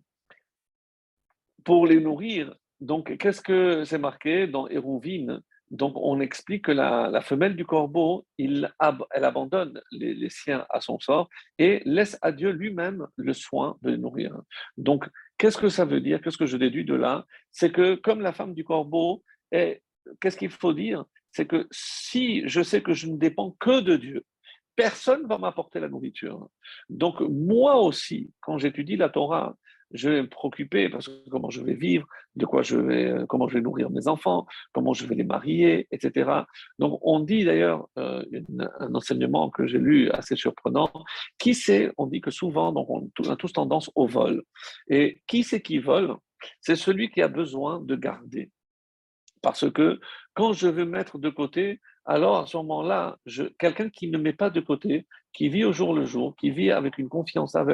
[1.64, 5.42] pour les nourrir, donc qu'est-ce que c'est marqué dans Hérouvine?
[5.72, 8.72] Donc, on explique que la, femelle du corbeau, elle
[9.12, 13.98] abandonne les, siens à son sort et laisse à Dieu lui-même le soin de les
[13.98, 14.40] nourrir.
[14.78, 16.22] Donc, qu'est-ce que ça veut dire?
[16.22, 17.26] Qu'est-ce que je déduis de là?
[17.52, 21.06] C'est que comme la femme du corbeau, qu'est-ce qu'il faut dire?
[21.32, 24.24] C'est que si je sais que je ne dépends que de Dieu,
[24.76, 26.48] personne ne va m'apporter la nourriture.
[26.90, 29.56] Donc, moi aussi, quand j'étudie la Torah,
[29.96, 33.26] je vais me préoccuper parce que comment je vais vivre, de quoi je vais, euh,
[33.26, 36.30] comment je vais nourrir mes enfants, comment je vais les marier, etc.
[36.80, 38.24] Donc, on dit d'ailleurs, euh,
[38.80, 40.92] un enseignement que j'ai lu assez surprenant,
[41.38, 44.44] qui sait, on dit que souvent, donc on, a tous tendance au vol.
[44.90, 46.16] Et qui c'est qui vole?
[46.62, 48.52] C'est celui qui a besoin de garder.
[49.42, 50.00] Parce que
[50.34, 53.18] quand je veux mettre de côté, alors à ce moment-là,
[53.58, 56.72] quelqu'un qui ne met pas de côté, qui vit au jour le jour, qui vit
[56.72, 57.66] avec une confiance en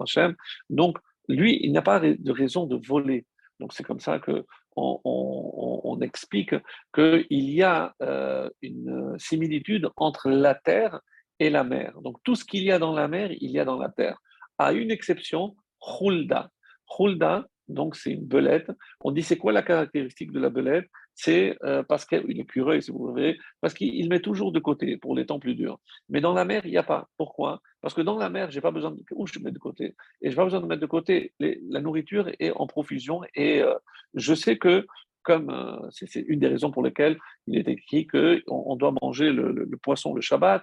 [0.00, 0.34] Hachem,
[0.70, 0.98] donc
[1.30, 3.26] lui, il n'a pas de raison de voler.
[3.58, 4.44] Donc c'est comme ça que
[4.76, 6.54] on, explique
[6.94, 11.00] qu'il y a euh, une similitude entre la terre
[11.38, 12.00] et la mer.
[12.02, 14.18] Donc tout ce qu'il y a dans la mer, il y a dans la terre.
[14.56, 15.56] À une exception,
[16.00, 16.50] Hulda.
[16.98, 18.70] Hulda, donc c'est une belette.
[19.00, 20.88] On dit c'est quoi la caractéristique de la belette?
[21.22, 24.96] C'est euh, parce qu'il est curieux, si vous voulez, parce qu'il met toujours de côté
[24.96, 25.78] pour les temps plus durs.
[26.08, 27.10] Mais dans la mer, il n'y a pas.
[27.18, 27.60] Pourquoi?
[27.82, 29.94] Parce que dans la mer, j'ai pas besoin de où je mets de côté?
[30.22, 31.34] Et je pas besoin de mettre de côté.
[31.38, 33.74] la nourriture est en profusion et euh,
[34.14, 34.86] je sais que
[35.22, 39.30] comme euh, c'est une des raisons pour lesquelles il est écrit qu'on on doit manger
[39.30, 40.62] le, poisson le Shabbat,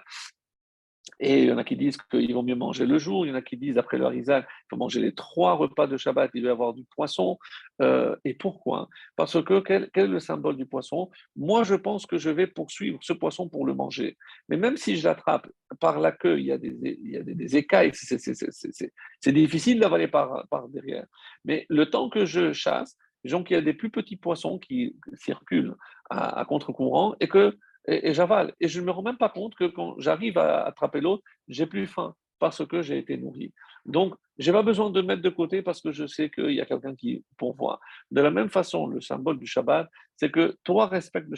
[1.20, 3.32] et il y en a qui disent qu'il vaut mieux manger le jour, il y
[3.32, 6.30] en a qui disent après leur Isaac, il faut manger les trois repas de Shabbat,
[6.34, 7.38] il doit y avoir du poisson.
[7.82, 8.88] Euh, et pourquoi?
[9.16, 11.10] Parce que quel, est le symbole du poisson?
[11.36, 14.16] Moi, je pense que je vais poursuivre ce poisson pour le manger.
[14.48, 15.48] Mais même si je l'attrape
[15.80, 20.08] par la queue, il y a des, il y a des, écailles, c'est difficile d'avaler
[20.08, 21.06] par, par derrière.
[21.44, 24.96] Mais le temps que je chasse, donc il y a des plus petits poissons qui
[25.14, 25.74] circulent
[26.10, 27.56] à, à contre-courant et que
[27.88, 28.54] et, j'avale.
[28.60, 31.66] Et je ne me rends même pas compte que quand j'arrive à attraper l'autre, j'ai
[31.66, 33.52] plus faim parce que j'ai été nourri.
[33.84, 36.60] Donc, je n'ai pas besoin de mettre de côté parce que je sais qu'il y
[36.60, 37.80] a quelqu'un qui pourvoit.
[38.10, 41.36] De la même façon, le symbole du Shabbat, c'est que toi respectes le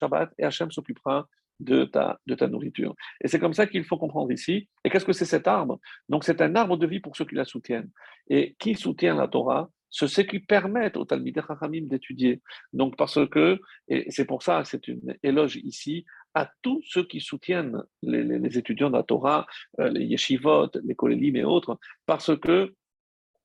[0.00, 1.26] Shabbat et Hachem s'occupera
[1.60, 2.94] de ta, de ta nourriture.
[3.22, 4.68] Et c'est comme ça qu'il faut comprendre ici.
[4.84, 5.78] Et qu'est-ce que c'est cet arbre?
[6.08, 7.90] Donc, c'est un arbre de vie pour ceux qui la soutiennent.
[8.28, 9.70] Et qui soutient la Torah?
[9.92, 12.40] Ce qui permet au Talmud Chachamim d'étudier.
[12.72, 16.04] Donc, parce que, et c'est pour ça c'est une éloge ici
[16.34, 19.46] à tous ceux qui soutiennent les, étudiants de la Torah,
[19.80, 22.74] euh, les yeshivot, les kolélim et autres, parce que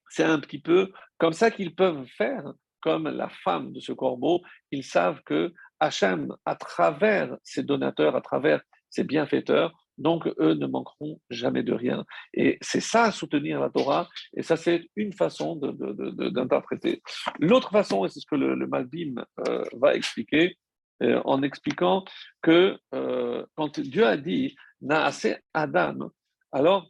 [0.09, 4.41] c'est un petit peu comme ça qu'ils peuvent faire, comme la femme de ce corbeau,
[4.71, 10.67] ils savent que Hachem, à travers ses donateurs, à travers ses bienfaiteurs, donc, eux ne
[10.67, 12.05] manqueront jamais de rien.
[12.33, 17.01] Et c'est ça, soutenir la Torah, et ça, c'est une façon d'interpréter.
[17.39, 20.57] L'autre façon, et c'est ce que le, le Malbim euh, va expliquer,
[21.03, 22.05] euh, en expliquant
[22.41, 24.55] que euh, quand Dieu a dit
[24.89, 26.11] assez Adam,
[26.51, 26.89] alors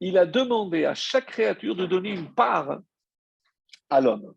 [0.00, 2.80] il a demandé à chaque créature de donner une part
[3.90, 4.34] à l'homme.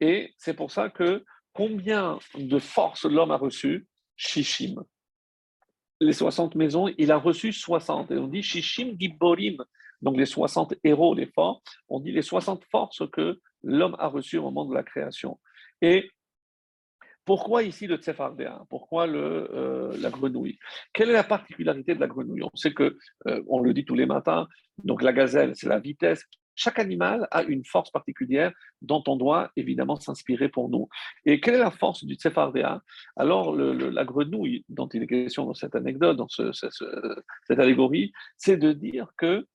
[0.00, 3.86] Et c'est pour ça que combien de force l'homme a reçu
[4.16, 4.84] Shishim
[6.00, 8.10] les 60 maisons, il a reçu 60.
[8.10, 9.56] Et on dit Shishim Giborim,
[10.02, 11.62] donc les 60 héros, les forts.
[11.88, 15.38] On dit les 60 forces que l'homme a reçues au moment de la création.
[15.82, 16.10] Et
[17.24, 20.58] pourquoi ici le tsefardéa Pourquoi le, euh, la grenouille?
[20.94, 22.42] Quelle est la particularité de la grenouille?
[22.42, 22.96] On sait que,
[23.26, 24.48] euh, on le dit tous les matins,
[24.84, 26.24] donc la gazelle, c'est la vitesse
[26.58, 28.52] chaque animal a une force particulière
[28.82, 30.88] dont on doit évidemment s'inspirer pour nous.
[31.24, 32.82] Et quelle est la force du Tsefardéa
[33.16, 38.72] Alors, la grenouille dont il est question dans cette anecdote, dans cette allégorie, c'est de
[38.72, 39.46] dire que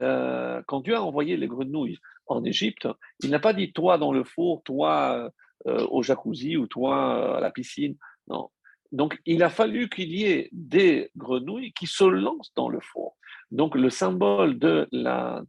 [0.00, 2.86] euh, quand Dieu a envoyé les grenouilles en Égypte,
[3.24, 5.30] il n'a pas dit toi dans le four, toi
[5.66, 7.96] euh, au jacuzzi ou toi à la piscine.
[8.28, 8.50] Non.
[8.92, 13.16] Donc, il a fallu qu'il y ait des grenouilles qui se lancent dans le four.
[13.50, 15.42] Donc, le symbole de la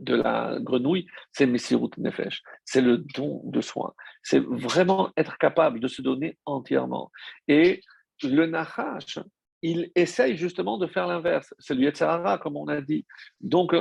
[0.00, 3.94] de la grenouille, c'est Messirut Nefesh, c'est le don de soi.
[4.22, 7.10] C'est vraiment être capable de se donner entièrement.
[7.48, 7.80] Et
[8.22, 9.18] le Nahash,
[9.62, 11.54] il essaye justement de faire l'inverse.
[11.58, 13.06] C'est le Yetzirara, comme on a dit.
[13.40, 13.74] Donc,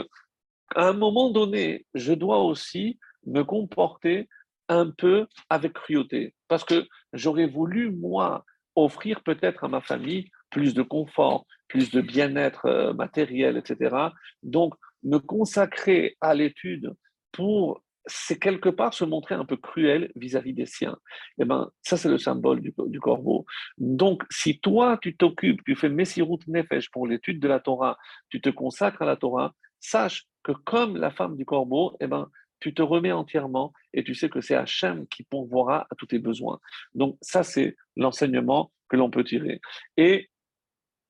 [0.75, 4.27] à un moment donné, je dois aussi me comporter
[4.67, 10.73] un peu avec cruauté, parce que j'aurais voulu, moi, offrir peut-être à ma famille plus
[10.73, 13.95] de confort, plus de bien-être euh, matériel, etc.
[14.43, 14.73] Donc,
[15.03, 16.93] me consacrer à l'étude
[17.31, 20.97] pour c'est quelque part se montrer un peu cruel vis-à-vis des siens.
[21.37, 23.45] Eh ben, ça, c'est le symbole du, corbeau.
[23.77, 27.97] Donc, si toi, tu t'occupes, tu fais Messirut Nefesh pour l'étude de la Torah,
[28.29, 32.29] tu te consacres à la Torah, sache que comme la femme du corbeau, eh ben,
[32.59, 36.19] tu te remets entièrement et tu sais que c'est Hachem qui pourvoira à tous tes
[36.19, 36.59] besoins.
[36.93, 39.61] Donc ça, c'est l'enseignement que l'on peut tirer.
[39.97, 40.29] Et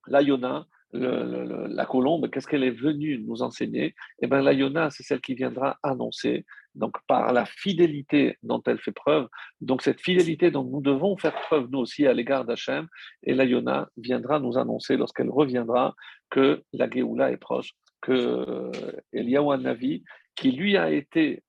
[0.06, 3.94] la Yona, la colombe, qu'est-ce qu'elle est venue nous enseigner?
[4.20, 6.44] Eh bien, la Yona, c'est celle qui viendra annoncer,
[6.74, 9.28] donc par la fidélité dont elle fait preuve,
[9.60, 12.88] donc cette fidélité dont nous devons faire preuve nous aussi à l'égard d'Hachem,
[13.22, 15.94] et la Yona viendra nous annoncer lorsqu'elle reviendra
[16.28, 18.70] que la Géoula est proche, que
[19.12, 20.02] Eliyahu
[20.34, 21.42] qui lui a été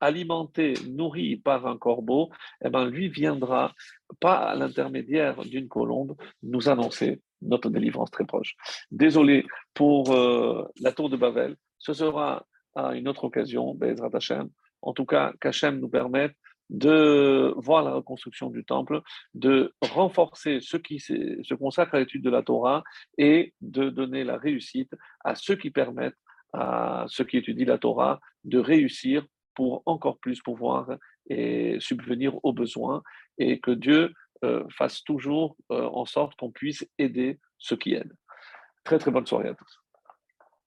[0.00, 2.30] alimenté, nourri par un corbeau,
[2.64, 3.74] eh ben, lui viendra,
[4.20, 8.54] pas à l'intermédiaire d'une colombe, nous annoncer notre délivrance très proche.
[8.90, 9.44] Désolé
[9.74, 11.56] pour euh, la tour de Babel.
[11.78, 14.48] Ce sera à une autre occasion, Bezrat Hashem.
[14.82, 16.34] En tout cas, qu'Hachem nous permette
[16.68, 19.00] de voir la reconstruction du temple,
[19.34, 22.82] de renforcer ceux qui se consacrent à l'étude de la Torah
[23.18, 24.92] et de donner la réussite
[25.24, 26.16] à ceux qui permettent
[26.52, 30.96] à ceux qui étudient la Torah de réussir pour encore plus pouvoir
[31.28, 33.02] et subvenir aux besoins
[33.38, 34.12] et que Dieu
[34.70, 38.16] fasse toujours euh, en sorte qu'on puisse aider ceux qui aident.
[38.84, 39.82] Très très bonne soirée à tous.